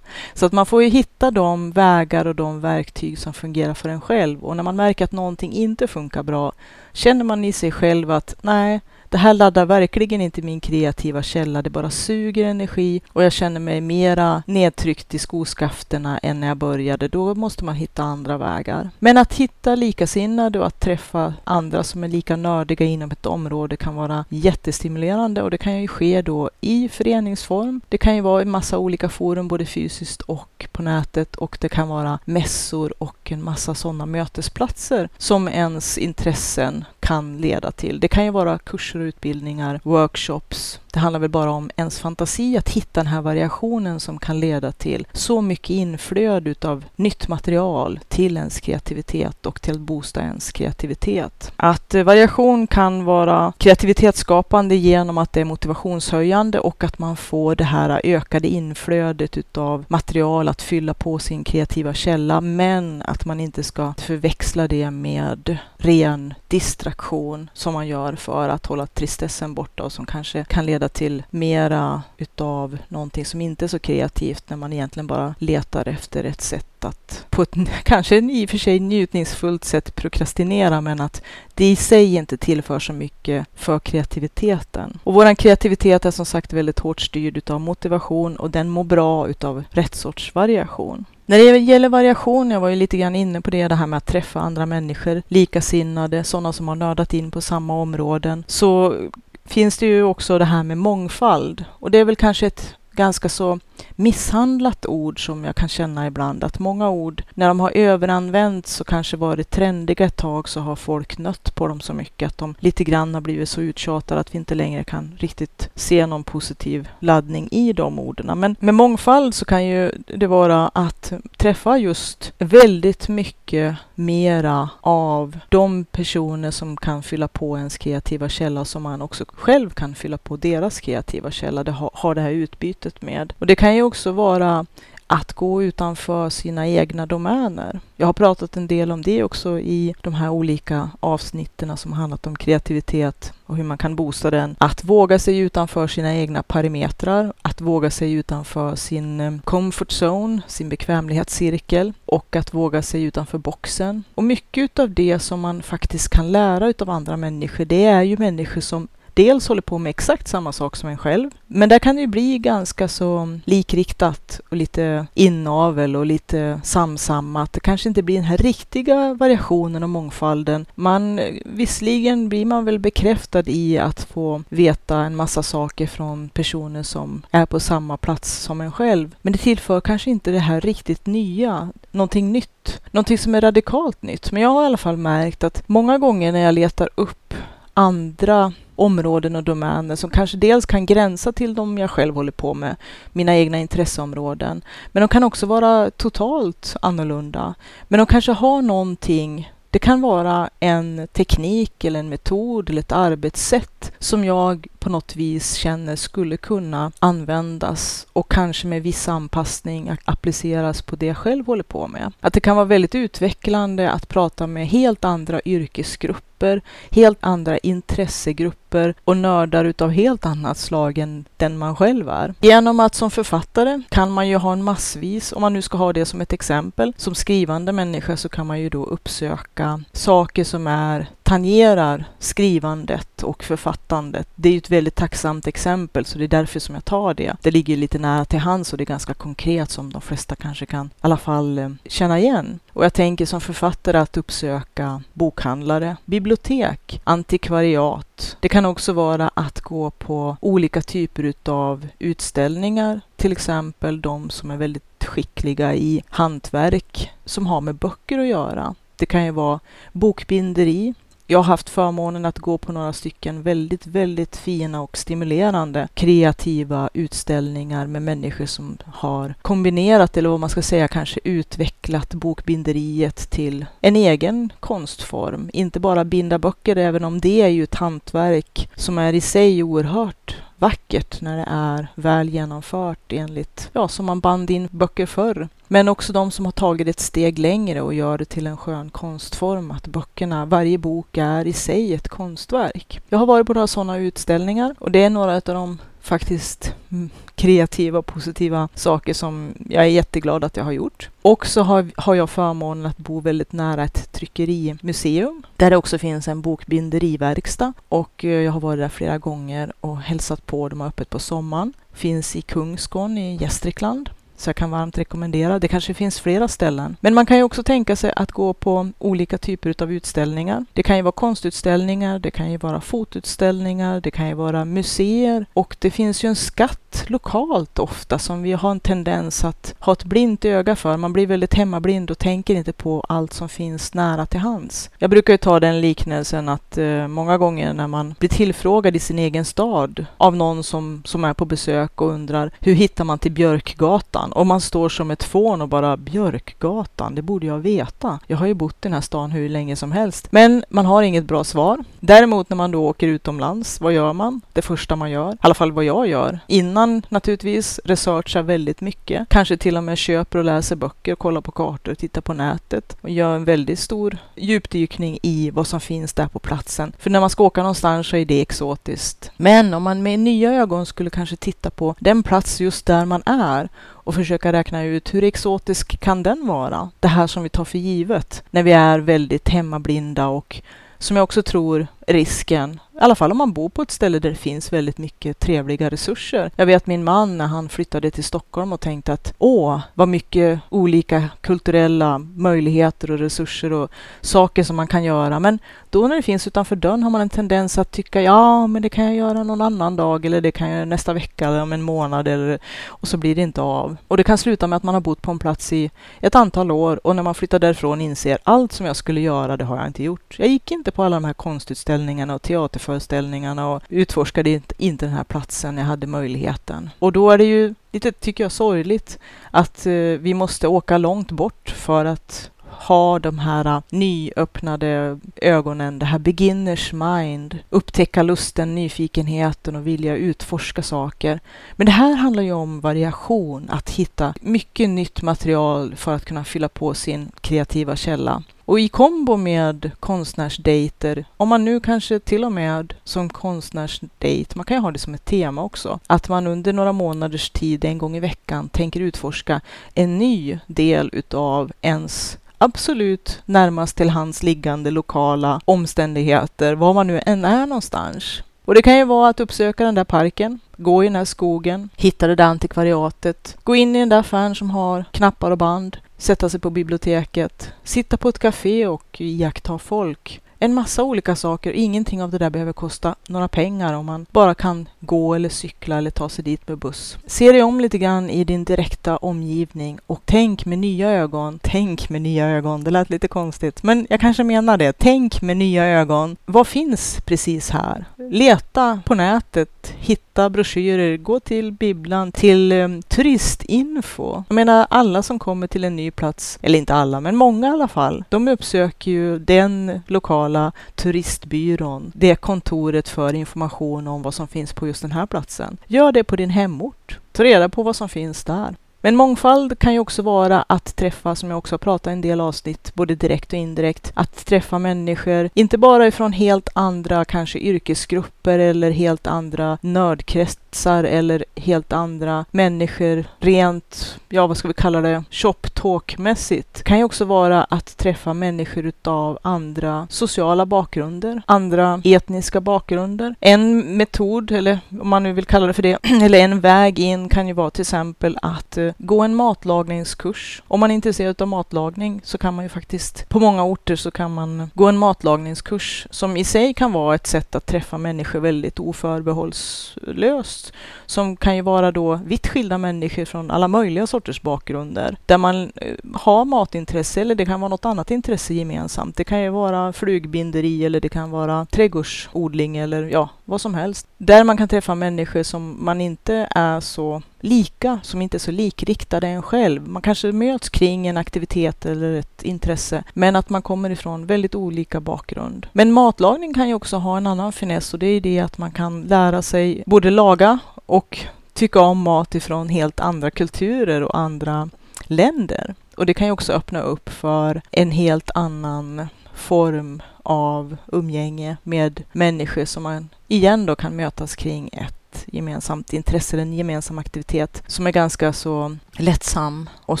Så 0.34 0.46
att 0.46 0.52
man 0.52 0.66
får 0.66 0.82
ju 0.82 0.88
hitta 0.88 1.30
de 1.30 1.70
vägar 1.70 2.26
och 2.26 2.34
de 2.34 2.60
verktyg 2.60 3.18
som 3.18 3.32
fungerar 3.32 3.74
för 3.74 3.88
en 3.88 4.00
själv. 4.00 4.44
Och 4.44 4.56
när 4.56 4.62
man 4.62 4.76
märker 4.76 5.04
att 5.04 5.12
någonting 5.12 5.52
inte 5.52 5.86
funkar 5.86 6.22
bra, 6.22 6.52
känner 6.92 7.24
man 7.24 7.44
i 7.44 7.52
sig 7.52 7.70
själv 7.70 8.10
att 8.10 8.34
nej, 8.42 8.80
det 9.12 9.18
här 9.18 9.34
laddar 9.34 9.66
verkligen 9.66 10.20
inte 10.20 10.42
min 10.42 10.60
kreativa 10.60 11.22
källa, 11.22 11.62
det 11.62 11.70
bara 11.70 11.90
suger 11.90 12.44
energi 12.44 13.00
och 13.12 13.24
jag 13.24 13.32
känner 13.32 13.60
mig 13.60 13.80
mera 13.80 14.42
nedtryckt 14.46 15.14
i 15.14 15.18
skoskafterna 15.18 16.18
än 16.18 16.40
när 16.40 16.48
jag 16.48 16.56
började. 16.56 17.08
Då 17.08 17.34
måste 17.34 17.64
man 17.64 17.74
hitta 17.74 18.02
andra 18.02 18.38
vägar. 18.38 18.90
Men 18.98 19.18
att 19.18 19.34
hitta 19.34 19.74
likasinnade 19.74 20.58
och 20.58 20.66
att 20.66 20.80
träffa 20.80 21.34
andra 21.44 21.82
som 21.82 22.04
är 22.04 22.08
lika 22.08 22.36
nördiga 22.36 22.86
inom 22.86 23.10
ett 23.10 23.26
område 23.26 23.76
kan 23.76 23.94
vara 23.94 24.24
jättestimulerande 24.28 25.42
och 25.42 25.50
det 25.50 25.58
kan 25.58 25.80
ju 25.80 25.88
ske 25.88 26.22
då 26.22 26.50
i 26.60 26.88
föreningsform. 26.88 27.80
Det 27.88 27.98
kan 27.98 28.14
ju 28.14 28.20
vara 28.20 28.42
i 28.42 28.44
massa 28.44 28.78
olika 28.78 29.08
forum, 29.08 29.48
både 29.48 29.66
fysiskt 29.66 30.20
och 30.20 30.68
på 30.72 30.82
nätet 30.82 31.36
och 31.36 31.58
det 31.60 31.68
kan 31.68 31.88
vara 31.88 32.18
mässor 32.24 32.94
och 32.98 33.32
en 33.32 33.44
massa 33.44 33.74
sådana 33.74 34.06
mötesplatser 34.06 35.08
som 35.18 35.48
ens 35.48 35.98
intressen 35.98 36.84
kan 37.02 37.38
leda 37.38 37.70
till. 37.70 38.00
Det 38.00 38.08
kan 38.08 38.24
ju 38.24 38.30
vara 38.30 38.58
kurser 38.58 39.00
och 39.00 39.04
utbildningar, 39.04 39.80
workshops. 39.82 40.80
Det 40.92 41.00
handlar 41.00 41.20
väl 41.20 41.30
bara 41.30 41.50
om 41.50 41.70
ens 41.76 41.98
fantasi 41.98 42.56
att 42.56 42.68
hitta 42.68 43.00
den 43.00 43.06
här 43.06 43.22
variationen 43.22 44.00
som 44.00 44.18
kan 44.18 44.40
leda 44.40 44.72
till 44.72 45.06
så 45.12 45.40
mycket 45.40 45.70
inflöde 45.70 46.50
utav 46.50 46.84
nytt 46.96 47.28
material 47.28 48.00
till 48.08 48.36
ens 48.36 48.60
kreativitet 48.60 49.46
och 49.46 49.62
till 49.62 49.74
att 49.74 49.80
boosta 49.80 50.20
ens 50.20 50.52
kreativitet. 50.52 51.52
Att 51.56 51.94
eh, 51.94 52.04
variation 52.04 52.66
kan 52.66 53.04
vara 53.04 53.52
kreativitetsskapande 53.58 54.74
genom 54.74 55.18
att 55.18 55.32
det 55.32 55.40
är 55.40 55.44
motivationshöjande 55.44 56.60
och 56.60 56.84
att 56.84 56.98
man 56.98 57.16
får 57.16 57.54
det 57.54 57.64
här 57.64 58.00
ökade 58.04 58.48
inflödet 58.48 59.36
utav 59.36 59.84
material 59.88 60.48
att 60.48 60.62
fylla 60.62 60.94
på 60.94 61.18
sin 61.18 61.44
kreativa 61.44 61.94
källa, 61.94 62.40
men 62.40 63.02
att 63.06 63.24
man 63.24 63.40
inte 63.40 63.62
ska 63.62 63.94
förväxla 63.98 64.68
det 64.68 64.90
med 64.90 65.58
ren 65.76 66.34
distraktion 66.48 67.50
som 67.54 67.74
man 67.74 67.88
gör 67.88 68.12
för 68.12 68.48
att 68.48 68.66
hålla 68.66 68.86
tristessen 68.86 69.54
borta 69.54 69.82
och 69.82 69.92
som 69.92 70.06
kanske 70.06 70.44
kan 70.44 70.66
leda 70.66 70.81
till 70.88 71.22
mera 71.30 72.02
utav 72.16 72.78
någonting 72.88 73.24
som 73.24 73.40
inte 73.40 73.64
är 73.64 73.68
så 73.68 73.78
kreativt 73.78 74.50
när 74.50 74.56
man 74.56 74.72
egentligen 74.72 75.06
bara 75.06 75.34
letar 75.38 75.88
efter 75.88 76.24
ett 76.24 76.40
sätt 76.40 76.84
att 76.84 77.26
på 77.30 77.42
ett 77.42 77.54
kanske 77.82 78.16
i 78.18 78.46
och 78.46 78.50
för 78.50 78.58
sig 78.58 78.80
njutningsfullt 78.80 79.64
sätt 79.64 79.94
prokrastinera 79.94 80.80
men 80.80 81.00
att 81.00 81.22
det 81.54 81.70
i 81.70 81.76
sig 81.76 82.14
inte 82.14 82.36
tillför 82.36 82.78
så 82.78 82.92
mycket 82.92 83.46
för 83.54 83.78
kreativiteten. 83.78 84.98
Och 85.04 85.14
våran 85.14 85.36
kreativitet 85.36 86.04
är 86.04 86.10
som 86.10 86.26
sagt 86.26 86.52
väldigt 86.52 86.78
hårt 86.78 87.00
styrd 87.00 87.36
utav 87.36 87.60
motivation 87.60 88.36
och 88.36 88.50
den 88.50 88.68
mår 88.68 88.84
bra 88.84 89.28
utav 89.28 89.64
rätt 89.70 89.94
sorts 89.94 90.34
variation. 90.34 91.04
När 91.26 91.38
det 91.38 91.58
gäller 91.58 91.88
variation, 91.88 92.50
jag 92.50 92.60
var 92.60 92.68
ju 92.68 92.76
lite 92.76 92.96
grann 92.96 93.16
inne 93.16 93.40
på 93.40 93.50
det, 93.50 93.68
det 93.68 93.74
här 93.74 93.86
med 93.86 93.96
att 93.96 94.06
träffa 94.06 94.40
andra 94.40 94.66
människor, 94.66 95.22
likasinnade, 95.28 96.24
sådana 96.24 96.52
som 96.52 96.68
har 96.68 96.74
nördat 96.74 97.14
in 97.14 97.30
på 97.30 97.40
samma 97.40 97.74
områden, 97.74 98.44
så 98.46 98.96
finns 99.44 99.78
det 99.78 99.86
ju 99.86 100.02
också 100.02 100.38
det 100.38 100.44
här 100.44 100.62
med 100.62 100.78
mångfald. 100.78 101.64
Och 101.70 101.90
det 101.90 101.98
är 101.98 102.04
väl 102.04 102.16
kanske 102.16 102.46
ett 102.46 102.74
ganska 102.92 103.28
så 103.28 103.58
misshandlat 103.90 104.86
ord 104.86 105.26
som 105.26 105.44
jag 105.44 105.56
kan 105.56 105.68
känna 105.68 106.06
ibland. 106.06 106.44
Att 106.44 106.58
många 106.58 106.90
ord, 106.90 107.22
när 107.34 107.48
de 107.48 107.60
har 107.60 107.70
överanvänts 107.74 108.80
och 108.80 108.86
kanske 108.86 109.16
varit 109.16 109.50
trendiga 109.50 110.04
ett 110.04 110.16
tag 110.16 110.48
så 110.48 110.60
har 110.60 110.76
folk 110.76 111.18
nött 111.18 111.54
på 111.54 111.68
dem 111.68 111.80
så 111.80 111.92
mycket 111.92 112.26
att 112.26 112.38
de 112.38 112.54
lite 112.58 112.84
grann 112.84 113.14
har 113.14 113.20
blivit 113.20 113.48
så 113.48 113.60
uttjatade 113.60 114.20
att 114.20 114.34
vi 114.34 114.38
inte 114.38 114.54
längre 114.54 114.84
kan 114.84 115.12
riktigt 115.18 115.70
se 115.74 116.06
någon 116.06 116.24
positiv 116.24 116.88
laddning 117.00 117.48
i 117.50 117.72
de 117.72 117.98
orden. 117.98 118.38
Men 118.38 118.56
med 118.60 118.74
mångfald 118.74 119.34
så 119.34 119.44
kan 119.44 119.66
ju 119.66 119.90
det 120.06 120.26
vara 120.26 120.68
att 120.68 121.12
träffa 121.36 121.78
just 121.78 122.32
väldigt 122.38 123.08
mycket 123.08 123.76
mera 123.94 124.68
av 124.80 125.38
de 125.48 125.84
personer 125.84 126.50
som 126.50 126.76
kan 126.76 127.02
fylla 127.02 127.28
på 127.28 127.58
ens 127.58 127.78
kreativa 127.78 128.28
källa 128.28 128.64
som 128.64 128.82
man 128.82 129.02
också 129.02 129.24
själv 129.28 129.70
kan 129.70 129.94
fylla 129.94 130.18
på 130.18 130.36
deras 130.36 130.80
kreativa 130.80 131.30
källa. 131.30 131.64
Det 131.64 131.72
har, 131.72 131.90
har 131.94 132.14
det 132.14 132.20
här 132.20 132.30
utbytet 132.30 133.02
med. 133.02 133.32
Och 133.38 133.46
det 133.46 133.56
kan 133.56 133.71
kan 133.72 133.76
ju 133.76 133.82
också 133.82 134.12
vara 134.12 134.66
att 135.06 135.32
gå 135.32 135.62
utanför 135.62 136.30
sina 136.30 136.68
egna 136.68 137.06
domäner. 137.06 137.80
Jag 137.96 138.06
har 138.06 138.12
pratat 138.12 138.56
en 138.56 138.66
del 138.66 138.92
om 138.92 139.02
det 139.02 139.22
också 139.22 139.58
i 139.58 139.94
de 140.00 140.14
här 140.14 140.30
olika 140.30 140.90
avsnitten 141.00 141.76
som 141.76 141.92
handlat 141.92 142.26
om 142.26 142.36
kreativitet 142.36 143.32
och 143.46 143.56
hur 143.56 143.64
man 143.64 143.78
kan 143.78 143.96
boosta 143.96 144.30
den. 144.30 144.56
Att 144.58 144.84
våga 144.84 145.18
sig 145.18 145.38
utanför 145.38 145.86
sina 145.86 146.14
egna 146.14 146.42
parametrar, 146.42 147.32
att 147.42 147.60
våga 147.60 147.90
sig 147.90 148.12
utanför 148.12 148.76
sin 148.76 149.20
eh, 149.20 149.32
comfort 149.44 150.02
zone, 150.02 150.42
sin 150.46 150.68
bekvämlighetscirkel 150.68 151.92
och 152.06 152.36
att 152.36 152.54
våga 152.54 152.82
sig 152.82 153.02
utanför 153.02 153.38
boxen. 153.38 154.04
Och 154.14 154.24
mycket 154.24 154.78
av 154.78 154.90
det 154.90 155.18
som 155.18 155.40
man 155.40 155.62
faktiskt 155.62 156.08
kan 156.08 156.32
lära 156.32 156.72
av 156.78 156.90
andra 156.90 157.16
människor, 157.16 157.64
det 157.64 157.84
är 157.84 158.02
ju 158.02 158.16
människor 158.16 158.60
som 158.60 158.88
dels 159.14 159.48
håller 159.48 159.62
på 159.62 159.78
med 159.78 159.90
exakt 159.90 160.28
samma 160.28 160.52
sak 160.52 160.76
som 160.76 160.88
en 160.88 160.98
själv. 160.98 161.30
Men 161.46 161.68
där 161.68 161.78
kan 161.78 161.96
det 161.96 162.00
ju 162.00 162.06
bli 162.06 162.38
ganska 162.38 162.88
så 162.88 163.38
likriktat 163.44 164.40
och 164.50 164.56
lite 164.56 165.06
inavel 165.14 165.96
och 165.96 166.06
lite 166.06 166.60
samsammat. 166.64 167.52
Det 167.52 167.60
kanske 167.60 167.88
inte 167.88 168.02
blir 168.02 168.16
den 168.16 168.24
här 168.24 168.36
riktiga 168.36 169.14
variationen 169.14 169.82
och 169.82 169.90
mångfalden. 169.90 170.66
Man, 170.74 171.20
visserligen 171.44 172.28
blir 172.28 172.44
man 172.44 172.64
väl 172.64 172.78
bekräftad 172.78 173.42
i 173.46 173.78
att 173.78 174.02
få 174.02 174.42
veta 174.48 174.96
en 174.96 175.16
massa 175.16 175.42
saker 175.42 175.86
från 175.86 176.28
personer 176.28 176.82
som 176.82 177.22
är 177.30 177.46
på 177.46 177.60
samma 177.60 177.96
plats 177.96 178.32
som 178.38 178.60
en 178.60 178.72
själv. 178.72 179.14
Men 179.22 179.32
det 179.32 179.38
tillför 179.38 179.80
kanske 179.80 180.10
inte 180.10 180.30
det 180.30 180.38
här 180.38 180.60
riktigt 180.60 181.06
nya, 181.06 181.68
någonting 181.90 182.32
nytt, 182.32 182.80
någonting 182.90 183.18
som 183.18 183.34
är 183.34 183.40
radikalt 183.40 184.02
nytt. 184.02 184.32
Men 184.32 184.42
jag 184.42 184.50
har 184.50 184.62
i 184.62 184.66
alla 184.66 184.76
fall 184.76 184.96
märkt 184.96 185.44
att 185.44 185.68
många 185.68 185.98
gånger 185.98 186.32
när 186.32 186.40
jag 186.40 186.54
letar 186.54 186.88
upp 186.94 187.34
andra 187.74 188.52
områden 188.76 189.36
och 189.36 189.44
domäner 189.44 189.96
som 189.96 190.10
kanske 190.10 190.36
dels 190.36 190.66
kan 190.66 190.86
gränsa 190.86 191.32
till 191.32 191.54
de 191.54 191.78
jag 191.78 191.90
själv 191.90 192.14
håller 192.14 192.32
på 192.32 192.54
med, 192.54 192.76
mina 193.12 193.36
egna 193.36 193.58
intresseområden. 193.58 194.62
Men 194.92 195.00
de 195.00 195.08
kan 195.08 195.24
också 195.24 195.46
vara 195.46 195.90
totalt 195.90 196.76
annorlunda. 196.82 197.54
Men 197.88 197.98
de 197.98 198.06
kanske 198.06 198.32
har 198.32 198.62
någonting 198.62 199.52
det 199.72 199.78
kan 199.78 200.00
vara 200.00 200.50
en 200.60 201.08
teknik 201.12 201.84
eller 201.84 202.00
en 202.00 202.08
metod 202.08 202.70
eller 202.70 202.80
ett 202.80 202.92
arbetssätt 202.92 203.92
som 203.98 204.24
jag 204.24 204.66
på 204.82 204.90
något 204.90 205.16
vis 205.16 205.54
känner 205.54 205.96
skulle 205.96 206.36
kunna 206.36 206.92
användas 206.98 208.06
och 208.12 208.30
kanske 208.30 208.66
med 208.66 208.82
viss 208.82 209.08
anpassning 209.08 209.96
appliceras 210.04 210.82
på 210.82 210.96
det 210.96 211.06
jag 211.06 211.16
själv 211.16 211.46
håller 211.46 211.62
på 211.62 211.88
med. 211.88 212.12
Att 212.20 212.32
det 212.32 212.40
kan 212.40 212.56
vara 212.56 212.66
väldigt 212.66 212.94
utvecklande 212.94 213.90
att 213.90 214.08
prata 214.08 214.46
med 214.46 214.66
helt 214.66 215.04
andra 215.04 215.40
yrkesgrupper, 215.44 216.60
helt 216.90 217.18
andra 217.20 217.58
intressegrupper 217.58 218.94
och 219.04 219.16
nördar 219.16 219.64
utav 219.64 219.90
helt 219.90 220.26
annat 220.26 220.58
slag 220.58 220.98
än 220.98 221.24
den 221.36 221.58
man 221.58 221.76
själv 221.76 222.08
är. 222.08 222.34
Genom 222.40 222.80
att 222.80 222.94
som 222.94 223.10
författare 223.10 223.82
kan 223.88 224.10
man 224.10 224.28
ju 224.28 224.36
ha 224.36 224.52
en 224.52 224.64
massvis, 224.64 225.32
om 225.32 225.40
man 225.40 225.52
nu 225.52 225.62
ska 225.62 225.76
ha 225.76 225.92
det 225.92 226.04
som 226.04 226.20
ett 226.20 226.32
exempel, 226.32 226.92
som 226.96 227.14
skrivande 227.14 227.72
människa 227.72 228.16
så 228.16 228.28
kan 228.28 228.46
man 228.46 228.60
ju 228.60 228.68
då 228.68 228.84
uppsöka 228.84 229.82
saker 229.92 230.44
som 230.44 230.66
är 230.66 231.06
tangerar 231.32 232.04
skrivandet 232.18 233.22
och 233.22 233.44
författandet. 233.44 234.28
Det 234.34 234.48
är 234.48 234.52
ju 234.52 234.58
ett 234.58 234.70
väldigt 234.72 234.94
tacksamt 234.94 235.46
exempel, 235.46 236.04
så 236.04 236.18
det 236.18 236.24
är 236.24 236.28
därför 236.28 236.60
som 236.60 236.74
jag 236.74 236.84
tar 236.84 237.14
det. 237.14 237.36
Det 237.42 237.50
ligger 237.50 237.76
lite 237.76 237.98
nära 237.98 238.24
till 238.24 238.38
hands 238.38 238.72
och 238.72 238.78
det 238.78 238.84
är 238.84 238.86
ganska 238.86 239.14
konkret 239.14 239.70
som 239.70 239.92
de 239.92 240.02
flesta 240.02 240.36
kanske 240.36 240.66
kan 240.66 240.86
i 240.86 240.90
alla 241.00 241.16
fall 241.16 241.58
eh, 241.58 241.70
känna 241.86 242.18
igen. 242.18 242.58
Och 242.72 242.84
jag 242.84 242.94
tänker 242.94 243.26
som 243.26 243.40
författare 243.40 243.98
att 243.98 244.16
uppsöka 244.16 245.02
bokhandlare, 245.12 245.96
bibliotek, 246.04 247.00
antikvariat. 247.04 248.36
Det 248.40 248.48
kan 248.48 248.64
också 248.66 248.92
vara 248.92 249.30
att 249.34 249.60
gå 249.60 249.90
på 249.90 250.36
olika 250.40 250.82
typer 250.82 251.22
utav 251.22 251.88
utställningar, 251.98 253.00
till 253.16 253.32
exempel 253.32 254.00
de 254.00 254.30
som 254.30 254.50
är 254.50 254.56
väldigt 254.56 255.04
skickliga 255.04 255.74
i 255.74 256.02
hantverk 256.08 257.10
som 257.24 257.46
har 257.46 257.60
med 257.60 257.74
böcker 257.74 258.18
att 258.18 258.26
göra. 258.26 258.74
Det 258.96 259.06
kan 259.06 259.24
ju 259.24 259.30
vara 259.30 259.60
bokbinderi, 259.92 260.94
jag 261.32 261.38
har 261.38 261.44
haft 261.44 261.68
förmånen 261.68 262.24
att 262.24 262.38
gå 262.38 262.58
på 262.58 262.72
några 262.72 262.92
stycken 262.92 263.42
väldigt, 263.42 263.86
väldigt 263.86 264.36
fina 264.36 264.82
och 264.82 264.96
stimulerande 264.96 265.88
kreativa 265.94 266.90
utställningar 266.94 267.86
med 267.86 268.02
människor 268.02 268.46
som 268.46 268.78
har 268.86 269.34
kombinerat, 269.42 270.16
eller 270.16 270.28
vad 270.28 270.40
man 270.40 270.50
ska 270.50 270.62
säga, 270.62 270.88
kanske 270.88 271.20
utvecklat 271.24 272.14
bokbinderiet 272.14 273.30
till 273.30 273.66
en 273.80 273.96
egen 273.96 274.52
konstform. 274.60 275.50
Inte 275.52 275.80
bara 275.80 276.04
binda 276.04 276.38
böcker, 276.38 276.76
även 276.76 277.04
om 277.04 277.20
det 277.20 277.42
är 277.42 277.48
ju 277.48 277.62
ett 277.62 277.74
hantverk 277.74 278.70
som 278.74 278.98
är 278.98 279.12
i 279.12 279.20
sig 279.20 279.62
oerhört 279.62 280.36
vackert 280.62 281.20
när 281.20 281.36
det 281.36 281.44
är 281.48 281.88
väl 281.94 282.28
genomfört 282.28 283.12
enligt, 283.12 283.70
ja, 283.72 283.88
som 283.88 284.06
man 284.06 284.20
band 284.20 284.50
in 284.50 284.68
böcker 284.70 285.06
förr. 285.06 285.48
Men 285.68 285.88
också 285.88 286.12
de 286.12 286.30
som 286.30 286.44
har 286.44 286.52
tagit 286.52 286.88
ett 286.88 287.00
steg 287.00 287.38
längre 287.38 287.80
och 287.80 287.94
gör 287.94 288.18
det 288.18 288.24
till 288.24 288.46
en 288.46 288.56
skön 288.56 288.90
konstform, 288.90 289.70
att 289.70 289.86
böckerna, 289.86 290.46
varje 290.46 290.78
bok 290.78 291.16
är 291.16 291.46
i 291.46 291.52
sig 291.52 291.94
ett 291.94 292.08
konstverk. 292.08 293.00
Jag 293.08 293.18
har 293.18 293.26
varit 293.26 293.46
på 293.46 293.54
några 293.54 293.66
sådana 293.66 293.96
utställningar 293.96 294.74
och 294.78 294.90
det 294.90 295.02
är 295.02 295.10
några 295.10 295.34
av 295.34 295.42
de 295.44 295.78
faktiskt 296.02 296.74
mm, 296.90 297.10
kreativa 297.34 297.98
och 297.98 298.06
positiva 298.06 298.68
saker 298.74 299.14
som 299.14 299.54
jag 299.68 299.84
är 299.84 299.88
jätteglad 299.88 300.44
att 300.44 300.56
jag 300.56 300.64
har 300.64 300.72
gjort. 300.72 301.10
Och 301.22 301.46
så 301.46 301.62
har, 301.62 301.90
har 301.96 302.14
jag 302.14 302.30
förmånen 302.30 302.86
att 302.86 302.98
bo 302.98 303.20
väldigt 303.20 303.52
nära 303.52 303.84
ett 303.84 304.12
tryckerimuseum 304.12 305.42
där 305.56 305.70
det 305.70 305.76
också 305.76 305.98
finns 305.98 306.28
en 306.28 306.40
bokbinderiverkstad 306.40 307.72
och 307.88 308.24
eh, 308.24 308.30
jag 308.30 308.52
har 308.52 308.60
varit 308.60 308.78
där 308.78 308.88
flera 308.88 309.18
gånger 309.18 309.72
och 309.80 310.00
hälsat 310.00 310.46
på. 310.46 310.68
De 310.68 310.80
har 310.80 310.88
öppet 310.88 311.10
på 311.10 311.18
sommaren. 311.18 311.72
Finns 311.92 312.36
i 312.36 312.42
Kungsgården 312.42 313.18
i 313.18 313.36
Gästrikland. 313.36 314.10
Så 314.42 314.48
jag 314.48 314.56
kan 314.56 314.70
varmt 314.70 314.98
rekommendera. 314.98 315.58
Det 315.58 315.68
kanske 315.68 315.94
finns 315.94 316.20
flera 316.20 316.48
ställen. 316.48 316.96
Men 317.00 317.14
man 317.14 317.26
kan 317.26 317.36
ju 317.36 317.42
också 317.42 317.62
tänka 317.62 317.96
sig 317.96 318.12
att 318.16 318.32
gå 318.32 318.52
på 318.52 318.90
olika 318.98 319.38
typer 319.38 319.74
av 319.82 319.92
utställningar. 319.92 320.64
Det 320.72 320.82
kan 320.82 320.96
ju 320.96 321.02
vara 321.02 321.12
konstutställningar, 321.12 322.18
det 322.18 322.30
kan 322.30 322.50
ju 322.50 322.56
vara 322.56 322.80
fotutställningar, 322.80 324.00
det 324.00 324.10
kan 324.10 324.28
ju 324.28 324.34
vara 324.34 324.64
museer 324.64 325.46
och 325.52 325.76
det 325.78 325.90
finns 325.90 326.24
ju 326.24 326.28
en 326.28 326.36
skatt 326.36 327.04
lokalt 327.06 327.78
ofta 327.78 328.18
som 328.18 328.42
vi 328.42 328.52
har 328.52 328.70
en 328.70 328.80
tendens 328.80 329.44
att 329.44 329.74
ha 329.78 329.92
ett 329.92 330.04
blint 330.04 330.44
öga 330.44 330.76
för. 330.76 330.96
Man 330.96 331.12
blir 331.12 331.26
väldigt 331.26 331.54
hemmablind 331.54 332.10
och 332.10 332.18
tänker 332.18 332.54
inte 332.54 332.72
på 332.72 333.04
allt 333.08 333.32
som 333.32 333.48
finns 333.48 333.94
nära 333.94 334.26
till 334.26 334.40
hands. 334.40 334.90
Jag 334.98 335.10
brukar 335.10 335.32
ju 335.32 335.38
ta 335.38 335.60
den 335.60 335.80
liknelsen 335.80 336.48
att 336.48 336.78
eh, 336.78 337.08
många 337.08 337.38
gånger 337.38 337.72
när 337.72 337.86
man 337.86 338.14
blir 338.18 338.28
tillfrågad 338.28 338.96
i 338.96 338.98
sin 338.98 339.18
egen 339.18 339.44
stad 339.44 340.06
av 340.16 340.36
någon 340.36 340.64
som, 340.64 341.02
som 341.04 341.24
är 341.24 341.34
på 341.34 341.44
besök 341.44 342.00
och 342.00 342.08
undrar 342.08 342.50
hur 342.60 342.74
hittar 342.74 343.04
man 343.04 343.18
till 343.18 343.32
Björkgatan? 343.32 344.31
Och 344.32 344.46
man 344.46 344.60
står 344.60 344.88
som 344.88 345.10
ett 345.10 345.24
fån 345.24 345.62
och 345.62 345.68
bara 345.68 345.96
Björkgatan, 345.96 347.14
det 347.14 347.22
borde 347.22 347.46
jag 347.46 347.58
veta. 347.58 348.18
Jag 348.26 348.36
har 348.36 348.46
ju 348.46 348.54
bott 348.54 348.74
i 348.74 348.78
den 348.80 348.92
här 348.92 349.00
stan 349.00 349.30
hur 349.30 349.48
länge 349.48 349.76
som 349.76 349.92
helst. 349.92 350.28
Men 350.30 350.64
man 350.68 350.86
har 350.86 351.02
inget 351.02 351.24
bra 351.24 351.44
svar. 351.44 351.84
Däremot 352.00 352.50
när 352.50 352.56
man 352.56 352.70
då 352.70 352.88
åker 352.88 353.08
utomlands, 353.08 353.80
vad 353.80 353.92
gör 353.92 354.12
man? 354.12 354.40
Det 354.52 354.62
första 354.62 354.96
man 354.96 355.10
gör, 355.10 355.32
i 355.32 355.36
alla 355.40 355.54
fall 355.54 355.72
vad 355.72 355.84
jag 355.84 356.06
gör, 356.06 356.38
innan 356.46 357.02
naturligtvis 357.08 357.80
researchar 357.84 358.42
väldigt 358.42 358.80
mycket. 358.80 359.28
Kanske 359.28 359.56
till 359.56 359.76
och 359.76 359.84
med 359.84 359.98
köper 359.98 360.38
och 360.38 360.44
läser 360.44 360.76
böcker, 360.76 361.14
kollar 361.14 361.40
på 361.40 361.50
kartor, 361.50 361.94
tittar 361.94 362.20
på 362.20 362.32
nätet 362.32 362.96
och 363.00 363.10
gör 363.10 363.36
en 363.36 363.44
väldigt 363.44 363.78
stor 363.78 364.18
djupdykning 364.36 365.18
i 365.22 365.50
vad 365.50 365.66
som 365.66 365.80
finns 365.80 366.12
där 366.12 366.26
på 366.26 366.38
platsen. 366.38 366.92
För 366.98 367.10
när 367.10 367.20
man 367.20 367.30
ska 367.30 367.44
åka 367.44 367.62
någonstans 367.62 368.06
så 368.06 368.16
är 368.16 368.24
det 368.24 368.40
exotiskt. 368.40 369.30
Men 369.36 369.74
om 369.74 369.82
man 369.82 370.02
med 370.02 370.18
nya 370.18 370.52
ögon 370.52 370.86
skulle 370.86 371.10
kanske 371.10 371.36
titta 371.36 371.70
på 371.70 371.94
den 371.98 372.22
plats 372.22 372.60
just 372.60 372.86
där 372.86 373.04
man 373.04 373.22
är 373.26 373.68
och 374.04 374.14
försöka 374.14 374.52
räkna 374.52 374.84
ut 374.84 375.14
hur 375.14 375.24
exotisk 375.24 376.00
kan 376.00 376.22
den 376.22 376.46
vara? 376.46 376.90
Det 377.00 377.08
här 377.08 377.26
som 377.26 377.42
vi 377.42 377.48
tar 377.48 377.64
för 377.64 377.78
givet 377.78 378.42
när 378.50 378.62
vi 378.62 378.72
är 378.72 378.98
väldigt 378.98 379.48
hemmablinda 379.48 380.26
och 380.26 380.62
som 380.98 381.16
jag 381.16 381.24
också 381.24 381.42
tror 381.42 381.86
risken 382.06 382.80
i 382.94 383.04
alla 383.04 383.14
fall 383.14 383.30
om 383.32 383.38
man 383.38 383.52
bor 383.52 383.68
på 383.68 383.82
ett 383.82 383.90
ställe 383.90 384.18
där 384.18 384.30
det 384.30 384.36
finns 384.36 384.72
väldigt 384.72 384.98
mycket 384.98 385.38
trevliga 385.38 385.90
resurser. 385.90 386.50
Jag 386.56 386.66
vet 386.66 386.86
min 386.86 387.04
man 387.04 387.38
när 387.38 387.46
han 387.46 387.68
flyttade 387.68 388.10
till 388.10 388.24
Stockholm 388.24 388.72
och 388.72 388.80
tänkte 388.80 389.12
att 389.12 389.34
åh, 389.38 389.80
vad 389.94 390.08
mycket 390.08 390.60
olika 390.68 391.28
kulturella 391.40 392.18
möjligheter 392.18 393.10
och 393.10 393.18
resurser 393.18 393.72
och 393.72 393.90
saker 394.20 394.62
som 394.62 394.76
man 394.76 394.86
kan 394.86 395.04
göra. 395.04 395.40
Men 395.40 395.58
då 395.90 396.08
när 396.08 396.16
det 396.16 396.22
finns 396.22 396.46
utanför 396.46 396.76
dörren 396.76 397.02
har 397.02 397.10
man 397.10 397.20
en 397.20 397.28
tendens 397.28 397.78
att 397.78 397.90
tycka 397.90 398.22
ja, 398.22 398.66
men 398.66 398.82
det 398.82 398.88
kan 398.88 399.04
jag 399.04 399.14
göra 399.14 399.42
någon 399.42 399.60
annan 399.60 399.96
dag 399.96 400.24
eller 400.24 400.40
det 400.40 400.52
kan 400.52 400.68
jag 400.68 400.76
göra 400.76 400.84
nästa 400.84 401.12
vecka 401.12 401.48
eller 401.48 401.62
om 401.62 401.72
en 401.72 401.82
månad 401.82 402.28
eller 402.28 402.58
och 402.86 403.08
så 403.08 403.16
blir 403.16 403.34
det 403.34 403.42
inte 403.42 403.60
av. 403.60 403.96
Och 404.08 404.16
det 404.16 404.24
kan 404.24 404.38
sluta 404.38 404.66
med 404.66 404.76
att 404.76 404.82
man 404.82 404.94
har 404.94 405.00
bott 405.00 405.22
på 405.22 405.30
en 405.30 405.38
plats 405.38 405.72
i 405.72 405.90
ett 406.20 406.34
antal 406.34 406.70
år 406.70 407.06
och 407.06 407.16
när 407.16 407.22
man 407.22 407.34
flyttar 407.34 407.58
därifrån 407.58 408.00
inser 408.00 408.38
allt 408.42 408.72
som 408.72 408.86
jag 408.86 408.96
skulle 408.96 409.20
göra, 409.20 409.56
det 409.56 409.64
har 409.64 409.76
jag 409.76 409.86
inte 409.86 410.02
gjort. 410.02 410.36
Jag 410.38 410.48
gick 410.48 410.70
inte 410.70 410.90
på 410.90 411.02
alla 411.02 411.16
de 411.16 411.24
här 411.24 411.32
konstutställningarna 411.32 411.91
och 412.34 412.42
teaterföreställningarna 412.42 413.68
och 413.68 413.82
utforskade 413.88 414.60
inte 414.78 415.06
den 415.06 415.14
här 415.14 415.24
platsen 415.24 415.78
jag 415.78 415.84
hade 415.84 416.06
möjligheten. 416.06 416.90
Och 416.98 417.12
då 417.12 417.30
är 417.30 417.38
det 417.38 417.44
ju 417.44 417.74
lite, 417.92 418.12
tycker 418.12 418.44
jag, 418.44 418.52
sorgligt 418.52 419.18
att 419.50 419.86
eh, 419.86 419.92
vi 419.94 420.34
måste 420.34 420.68
åka 420.68 420.98
långt 420.98 421.30
bort 421.30 421.70
för 421.76 422.04
att 422.04 422.50
ha 422.72 423.18
de 423.18 423.38
här 423.38 423.66
äh, 423.66 423.80
nyöppnade 423.90 425.18
ögonen, 425.36 425.98
det 425.98 426.06
här 426.06 426.18
beginners 426.18 426.92
mind, 426.92 427.58
upptäcka 427.70 428.22
lusten, 428.22 428.74
nyfikenheten 428.74 429.76
och 429.76 429.86
vilja 429.86 430.16
utforska 430.16 430.82
saker. 430.82 431.40
Men 431.72 431.86
det 431.86 431.92
här 431.92 432.14
handlar 432.14 432.42
ju 432.42 432.52
om 432.52 432.80
variation, 432.80 433.70
att 433.70 433.90
hitta 433.90 434.34
mycket 434.40 434.90
nytt 434.90 435.22
material 435.22 435.94
för 435.96 436.14
att 436.14 436.24
kunna 436.24 436.44
fylla 436.44 436.68
på 436.68 436.94
sin 436.94 437.32
kreativa 437.40 437.96
källa. 437.96 438.42
Och 438.64 438.80
i 438.80 438.88
kombo 438.88 439.36
med 439.36 439.90
konstnärsdejter, 440.00 441.24
om 441.36 441.48
man 441.48 441.64
nu 441.64 441.80
kanske 441.80 442.18
till 442.18 442.44
och 442.44 442.52
med 442.52 442.94
som 443.04 443.28
konstnärsdejt, 443.28 444.56
man 444.56 444.64
kan 444.64 444.76
ju 444.76 444.80
ha 444.80 444.90
det 444.90 444.98
som 444.98 445.14
ett 445.14 445.24
tema 445.24 445.62
också, 445.62 446.00
att 446.06 446.28
man 446.28 446.46
under 446.46 446.72
några 446.72 446.92
månaders 446.92 447.50
tid, 447.50 447.84
en 447.84 447.98
gång 447.98 448.16
i 448.16 448.20
veckan, 448.20 448.68
tänker 448.68 449.00
utforska 449.00 449.60
en 449.94 450.18
ny 450.18 450.58
del 450.66 451.10
utav 451.12 451.72
ens 451.80 452.38
absolut 452.62 453.42
närmast 453.44 453.96
till 453.96 454.10
hands 454.10 454.42
liggande 454.42 454.90
lokala 454.90 455.60
omständigheter, 455.64 456.74
var 456.74 456.94
man 456.94 457.06
nu 457.06 457.20
än 457.26 457.44
är 457.44 457.66
någonstans. 457.66 458.42
Och 458.64 458.74
det 458.74 458.82
kan 458.82 458.96
ju 458.96 459.04
vara 459.04 459.28
att 459.28 459.40
uppsöka 459.40 459.84
den 459.84 459.94
där 459.94 460.04
parken, 460.04 460.60
gå 460.76 461.04
i 461.04 461.06
den 461.06 461.12
där 461.12 461.24
skogen, 461.24 461.88
hitta 461.96 462.26
det 462.26 462.34
där 462.34 462.44
antikvariatet, 462.44 463.56
gå 463.64 463.76
in 463.76 463.96
i 463.96 463.98
den 463.98 464.08
där 464.08 464.18
affären 464.18 464.54
som 464.54 464.70
har 464.70 465.04
knappar 465.12 465.50
och 465.50 465.58
band, 465.58 465.96
sätta 466.18 466.48
sig 466.48 466.60
på 466.60 466.70
biblioteket, 466.70 467.72
sitta 467.84 468.16
på 468.16 468.28
ett 468.28 468.38
café 468.38 468.86
och 468.86 469.20
iaktta 469.20 469.78
folk 469.78 470.41
en 470.62 470.74
massa 470.74 471.02
olika 471.02 471.36
saker. 471.36 471.72
Ingenting 471.72 472.22
av 472.22 472.30
det 472.30 472.38
där 472.38 472.50
behöver 472.50 472.72
kosta 472.72 473.14
några 473.28 473.48
pengar 473.48 473.94
om 473.94 474.06
man 474.06 474.26
bara 474.30 474.54
kan 474.54 474.88
gå 475.00 475.34
eller 475.34 475.48
cykla 475.48 475.98
eller 475.98 476.10
ta 476.10 476.28
sig 476.28 476.44
dit 476.44 476.68
med 476.68 476.78
buss. 476.78 477.18
Se 477.26 477.52
dig 477.52 477.62
om 477.62 477.80
lite 477.80 477.98
grann 477.98 478.30
i 478.30 478.44
din 478.44 478.64
direkta 478.64 479.16
omgivning 479.16 479.98
och 480.06 480.20
tänk 480.24 480.64
med 480.64 480.78
nya 480.78 481.10
ögon. 481.10 481.58
Tänk 481.62 482.08
med 482.08 482.22
nya 482.22 482.48
ögon. 482.48 482.84
Det 482.84 482.90
lät 482.90 483.10
lite 483.10 483.28
konstigt, 483.28 483.82
men 483.82 484.06
jag 484.10 484.20
kanske 484.20 484.44
menar 484.44 484.76
det. 484.76 484.92
Tänk 484.92 485.42
med 485.42 485.56
nya 485.56 485.84
ögon. 485.84 486.36
Vad 486.44 486.66
finns 486.66 487.20
precis 487.24 487.70
här? 487.70 488.04
Leta 488.30 489.00
på 489.04 489.14
nätet, 489.14 489.94
hitta 489.98 490.50
broschyrer, 490.50 491.16
gå 491.16 491.40
till 491.40 491.72
bibblan, 491.72 492.32
till 492.32 492.72
um, 492.72 493.02
turistinfo. 493.02 494.44
Jag 494.48 494.54
menar 494.54 494.86
alla 494.90 495.22
som 495.22 495.38
kommer 495.38 495.66
till 495.66 495.84
en 495.84 495.96
ny 495.96 496.10
plats, 496.10 496.58
eller 496.62 496.78
inte 496.78 496.94
alla, 496.94 497.20
men 497.20 497.36
många 497.36 497.66
i 497.66 497.70
alla 497.70 497.88
fall, 497.88 498.24
de 498.28 498.48
uppsöker 498.48 499.10
ju 499.10 499.38
den 499.38 500.00
lokala 500.06 500.51
turistbyrån, 500.94 502.12
det 502.14 502.36
kontoret 502.36 503.08
för 503.08 503.34
information 503.34 504.08
om 504.08 504.22
vad 504.22 504.34
som 504.34 504.48
finns 504.48 504.72
på 504.72 504.86
just 504.86 505.02
den 505.02 505.12
här 505.12 505.26
platsen. 505.26 505.76
Gör 505.86 506.12
det 506.12 506.24
på 506.24 506.36
din 506.36 506.50
hemort. 506.50 507.18
Ta 507.32 507.44
reda 507.44 507.68
på 507.68 507.82
vad 507.82 507.96
som 507.96 508.08
finns 508.08 508.44
där. 508.44 508.76
Men 509.04 509.16
mångfald 509.16 509.78
kan 509.78 509.92
ju 509.92 509.98
också 509.98 510.22
vara 510.22 510.64
att 510.68 510.96
träffa, 510.96 511.34
som 511.34 511.50
jag 511.50 511.58
också 511.58 511.72
har 511.74 511.78
pratat 511.78 512.12
en 512.12 512.20
del 512.20 512.40
avsnitt, 512.40 512.94
både 512.94 513.14
direkt 513.14 513.52
och 513.52 513.58
indirekt, 513.58 514.12
att 514.14 514.46
träffa 514.46 514.78
människor, 514.78 515.50
inte 515.54 515.78
bara 515.78 516.06
ifrån 516.06 516.32
helt 516.32 516.68
andra 516.74 517.24
kanske 517.24 517.58
yrkesgrupper 517.58 518.58
eller 518.58 518.90
helt 518.90 519.26
andra 519.26 519.78
nördkretsar 519.80 521.04
eller 521.04 521.44
helt 521.56 521.92
andra 521.92 522.44
människor 522.50 523.24
rent, 523.38 524.18
ja 524.28 524.46
vad 524.46 524.56
ska 524.56 524.68
vi 524.68 524.74
kalla 524.74 525.00
det, 525.00 525.24
shop 525.30 525.54
talk-mässigt. 525.74 526.82
kan 526.82 526.98
ju 526.98 527.04
också 527.04 527.24
vara 527.24 527.64
att 527.64 527.96
träffa 527.96 528.34
människor 528.34 528.86
utav 528.86 529.38
andra 529.42 530.06
sociala 530.10 530.66
bakgrunder, 530.66 531.42
andra 531.46 532.00
etniska 532.04 532.60
bakgrunder. 532.60 533.34
En 533.40 533.96
metod, 533.96 534.52
eller 534.52 534.78
om 535.00 535.08
man 535.08 535.22
nu 535.22 535.32
vill 535.32 535.44
kalla 535.44 535.66
det 535.66 535.72
för 535.72 535.82
det, 535.82 535.98
eller 536.22 536.38
en 536.38 536.60
väg 536.60 536.98
in 536.98 537.28
kan 537.28 537.48
ju 537.48 537.52
vara 537.52 537.70
till 537.70 537.80
exempel 537.80 538.38
att 538.42 538.78
eh, 538.78 538.91
gå 538.98 539.22
en 539.22 539.34
matlagningskurs. 539.34 540.62
Om 540.68 540.80
man 540.80 540.90
är 540.90 540.94
intresserad 540.94 541.42
av 541.42 541.48
matlagning 541.48 542.20
så 542.24 542.38
kan 542.38 542.54
man 542.54 542.64
ju 542.64 542.68
faktiskt, 542.68 543.28
på 543.28 543.40
många 543.40 543.64
orter 543.64 543.96
så 543.96 544.10
kan 544.10 544.34
man 544.34 544.70
gå 544.74 544.88
en 544.88 544.98
matlagningskurs 544.98 546.06
som 546.10 546.36
i 546.36 546.44
sig 546.44 546.74
kan 546.74 546.92
vara 546.92 547.14
ett 547.14 547.26
sätt 547.26 547.54
att 547.54 547.66
träffa 547.66 547.98
människor 547.98 548.40
väldigt 548.40 548.78
oförbehållslöst. 548.80 550.72
Som 551.06 551.36
kan 551.36 551.56
ju 551.56 551.62
vara 551.62 551.92
då 551.92 552.20
vitt 552.24 552.46
skilda 552.46 552.78
människor 552.78 553.24
från 553.24 553.50
alla 553.50 553.68
möjliga 553.68 554.06
sorters 554.06 554.42
bakgrunder. 554.42 555.16
Där 555.26 555.38
man 555.38 555.72
eh, 555.76 555.96
har 556.14 556.44
matintresse 556.44 557.20
eller 557.20 557.34
det 557.34 557.46
kan 557.46 557.60
vara 557.60 557.68
något 557.68 557.84
annat 557.84 558.10
intresse 558.10 558.54
gemensamt. 558.54 559.16
Det 559.16 559.24
kan 559.24 559.42
ju 559.42 559.48
vara 559.48 559.92
flugbinderi 559.92 560.84
eller 560.84 561.00
det 561.00 561.08
kan 561.08 561.30
vara 561.30 561.64
trädgårdsodling 561.64 562.76
eller 562.76 563.02
ja, 563.02 563.28
vad 563.44 563.60
som 563.60 563.74
helst. 563.74 564.06
Där 564.18 564.44
man 564.44 564.56
kan 564.56 564.68
träffa 564.68 564.94
människor 564.94 565.42
som 565.42 565.84
man 565.84 566.00
inte 566.00 566.48
är 566.50 566.80
så 566.80 567.22
lika, 567.42 568.00
som 568.02 568.22
inte 568.22 568.36
är 568.36 568.38
så 568.38 568.50
likriktade 568.50 569.28
en 569.28 569.42
själv. 569.42 569.88
Man 569.88 570.02
kanske 570.02 570.32
möts 570.32 570.68
kring 570.68 571.06
en 571.06 571.16
aktivitet 571.16 571.86
eller 571.86 572.14
ett 572.14 572.42
intresse, 572.42 573.04
men 573.12 573.36
att 573.36 573.50
man 573.50 573.62
kommer 573.62 573.90
ifrån 573.90 574.26
väldigt 574.26 574.54
olika 574.54 575.00
bakgrund. 575.00 575.66
Men 575.72 575.92
matlagning 575.92 576.54
kan 576.54 576.68
ju 576.68 576.74
också 576.74 576.96
ha 576.96 577.16
en 577.16 577.26
annan 577.26 577.52
finess 577.52 577.92
och 577.94 577.98
det 577.98 578.06
är 578.06 578.20
det 578.20 578.40
att 578.40 578.58
man 578.58 578.70
kan 578.70 579.02
lära 579.02 579.42
sig 579.42 579.82
både 579.86 580.10
laga 580.10 580.58
och 580.86 581.18
tycka 581.52 581.80
om 581.80 581.98
mat 581.98 582.34
ifrån 582.34 582.68
helt 582.68 583.00
andra 583.00 583.30
kulturer 583.30 584.02
och 584.02 584.18
andra 584.18 584.68
länder. 585.06 585.74
Och 585.96 586.06
det 586.06 586.14
kan 586.14 586.26
ju 586.26 586.32
också 586.32 586.52
öppna 586.52 586.80
upp 586.80 587.08
för 587.08 587.62
en 587.70 587.90
helt 587.90 588.30
annan 588.34 589.06
form 589.34 590.02
av 590.22 590.76
umgänge 590.92 591.56
med 591.62 592.02
människor 592.12 592.64
som 592.64 592.82
man 592.82 593.08
igen 593.28 593.66
då 593.66 593.76
kan 593.76 593.96
mötas 593.96 594.36
kring 594.36 594.70
ett 594.72 595.21
gemensamt 595.32 595.92
intresse, 595.92 596.40
en 596.40 596.52
gemensam 596.52 596.98
aktivitet 596.98 597.62
som 597.66 597.86
är 597.86 597.90
ganska 597.90 598.32
så 598.32 598.76
lättsam 598.98 599.68
och 599.86 600.00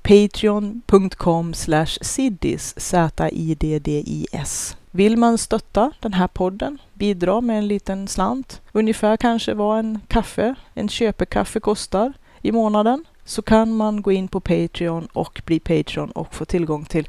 patreon.com 0.03 1.53
siddis 2.01 2.73
Z-I-D-D-I-S 2.77 4.75
vill 4.95 5.17
man 5.17 5.37
stötta 5.37 5.91
den 5.99 6.13
här 6.13 6.27
podden, 6.27 6.77
bidra 6.93 7.41
med 7.41 7.57
en 7.57 7.67
liten 7.67 8.07
slant, 8.07 8.61
ungefär 8.71 9.17
kanske 9.17 9.53
vad 9.53 9.79
en 9.79 9.99
kaffe, 10.07 10.55
en 10.73 10.89
köpekaffe 10.89 11.59
kostar 11.59 12.13
i 12.41 12.51
månaden, 12.51 13.05
så 13.25 13.41
kan 13.41 13.75
man 13.75 14.01
gå 14.01 14.11
in 14.11 14.27
på 14.27 14.39
Patreon 14.39 15.07
och 15.13 15.41
bli 15.45 15.59
Patreon 15.59 16.11
och 16.11 16.35
få 16.35 16.45
tillgång 16.45 16.85
till 16.85 17.07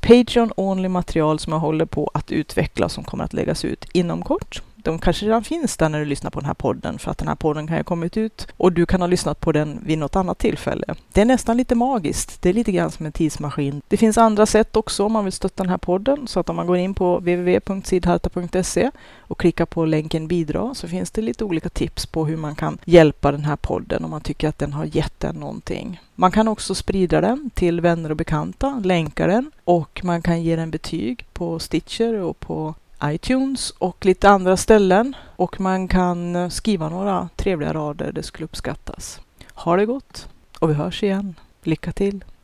Patreon 0.00 0.52
only 0.56 0.88
material 0.88 1.38
som 1.38 1.52
jag 1.52 1.60
håller 1.60 1.84
på 1.86 2.10
att 2.14 2.32
utveckla 2.32 2.88
som 2.88 3.04
kommer 3.04 3.24
att 3.24 3.32
läggas 3.32 3.64
ut 3.64 3.84
inom 3.92 4.22
kort 4.22 4.62
de 4.84 4.98
kanske 4.98 5.26
redan 5.26 5.44
finns 5.44 5.76
där 5.76 5.88
när 5.88 5.98
du 5.98 6.04
lyssnar 6.04 6.30
på 6.30 6.40
den 6.40 6.46
här 6.46 6.54
podden, 6.54 6.98
för 6.98 7.10
att 7.10 7.18
den 7.18 7.28
här 7.28 7.34
podden 7.34 7.66
kan 7.66 7.76
ha 7.76 7.84
kommit 7.84 8.16
ut 8.16 8.46
och 8.56 8.72
du 8.72 8.86
kan 8.86 9.00
ha 9.00 9.06
lyssnat 9.06 9.40
på 9.40 9.52
den 9.52 9.80
vid 9.86 9.98
något 9.98 10.16
annat 10.16 10.38
tillfälle. 10.38 10.94
Det 11.12 11.20
är 11.20 11.24
nästan 11.24 11.56
lite 11.56 11.74
magiskt. 11.74 12.42
Det 12.42 12.48
är 12.48 12.52
lite 12.52 12.72
grann 12.72 12.90
som 12.90 13.06
en 13.06 13.12
tidsmaskin. 13.12 13.82
Det 13.88 13.96
finns 13.96 14.18
andra 14.18 14.46
sätt 14.46 14.76
också 14.76 15.04
om 15.04 15.12
man 15.12 15.24
vill 15.24 15.32
stötta 15.32 15.62
den 15.62 15.70
här 15.70 15.78
podden, 15.78 16.26
så 16.26 16.40
att 16.40 16.48
om 16.48 16.56
man 16.56 16.66
går 16.66 16.76
in 16.76 16.94
på 16.94 17.18
www.sidharta.se 17.18 18.90
och 19.18 19.38
klickar 19.38 19.66
på 19.66 19.84
länken 19.84 20.28
bidra 20.28 20.74
så 20.74 20.88
finns 20.88 21.10
det 21.10 21.22
lite 21.22 21.44
olika 21.44 21.68
tips 21.68 22.06
på 22.06 22.26
hur 22.26 22.36
man 22.36 22.54
kan 22.54 22.78
hjälpa 22.84 23.32
den 23.32 23.44
här 23.44 23.56
podden 23.56 24.04
om 24.04 24.10
man 24.10 24.20
tycker 24.20 24.48
att 24.48 24.58
den 24.58 24.72
har 24.72 24.84
gett 24.84 25.24
en 25.24 25.36
någonting. 25.36 26.00
Man 26.14 26.32
kan 26.32 26.48
också 26.48 26.74
sprida 26.74 27.20
den 27.20 27.50
till 27.54 27.80
vänner 27.80 28.10
och 28.10 28.16
bekanta, 28.16 28.80
länka 28.84 29.26
den 29.26 29.50
och 29.64 30.00
man 30.04 30.22
kan 30.22 30.42
ge 30.42 30.56
den 30.56 30.70
betyg 30.70 31.26
på 31.32 31.58
Stitcher 31.58 32.14
och 32.14 32.40
på 32.40 32.74
iTunes 33.04 33.70
och 33.70 34.06
lite 34.06 34.28
andra 34.28 34.56
ställen. 34.56 35.16
Och 35.36 35.60
man 35.60 35.88
kan 35.88 36.36
eh, 36.36 36.48
skriva 36.48 36.88
några 36.88 37.28
trevliga 37.36 37.72
rader, 37.72 38.12
det 38.12 38.22
skulle 38.22 38.44
uppskattas. 38.44 39.20
Ha 39.54 39.76
det 39.76 39.86
gott 39.86 40.28
och 40.58 40.70
vi 40.70 40.74
hörs 40.74 41.02
igen. 41.02 41.34
Lycka 41.62 41.92
till! 41.92 42.24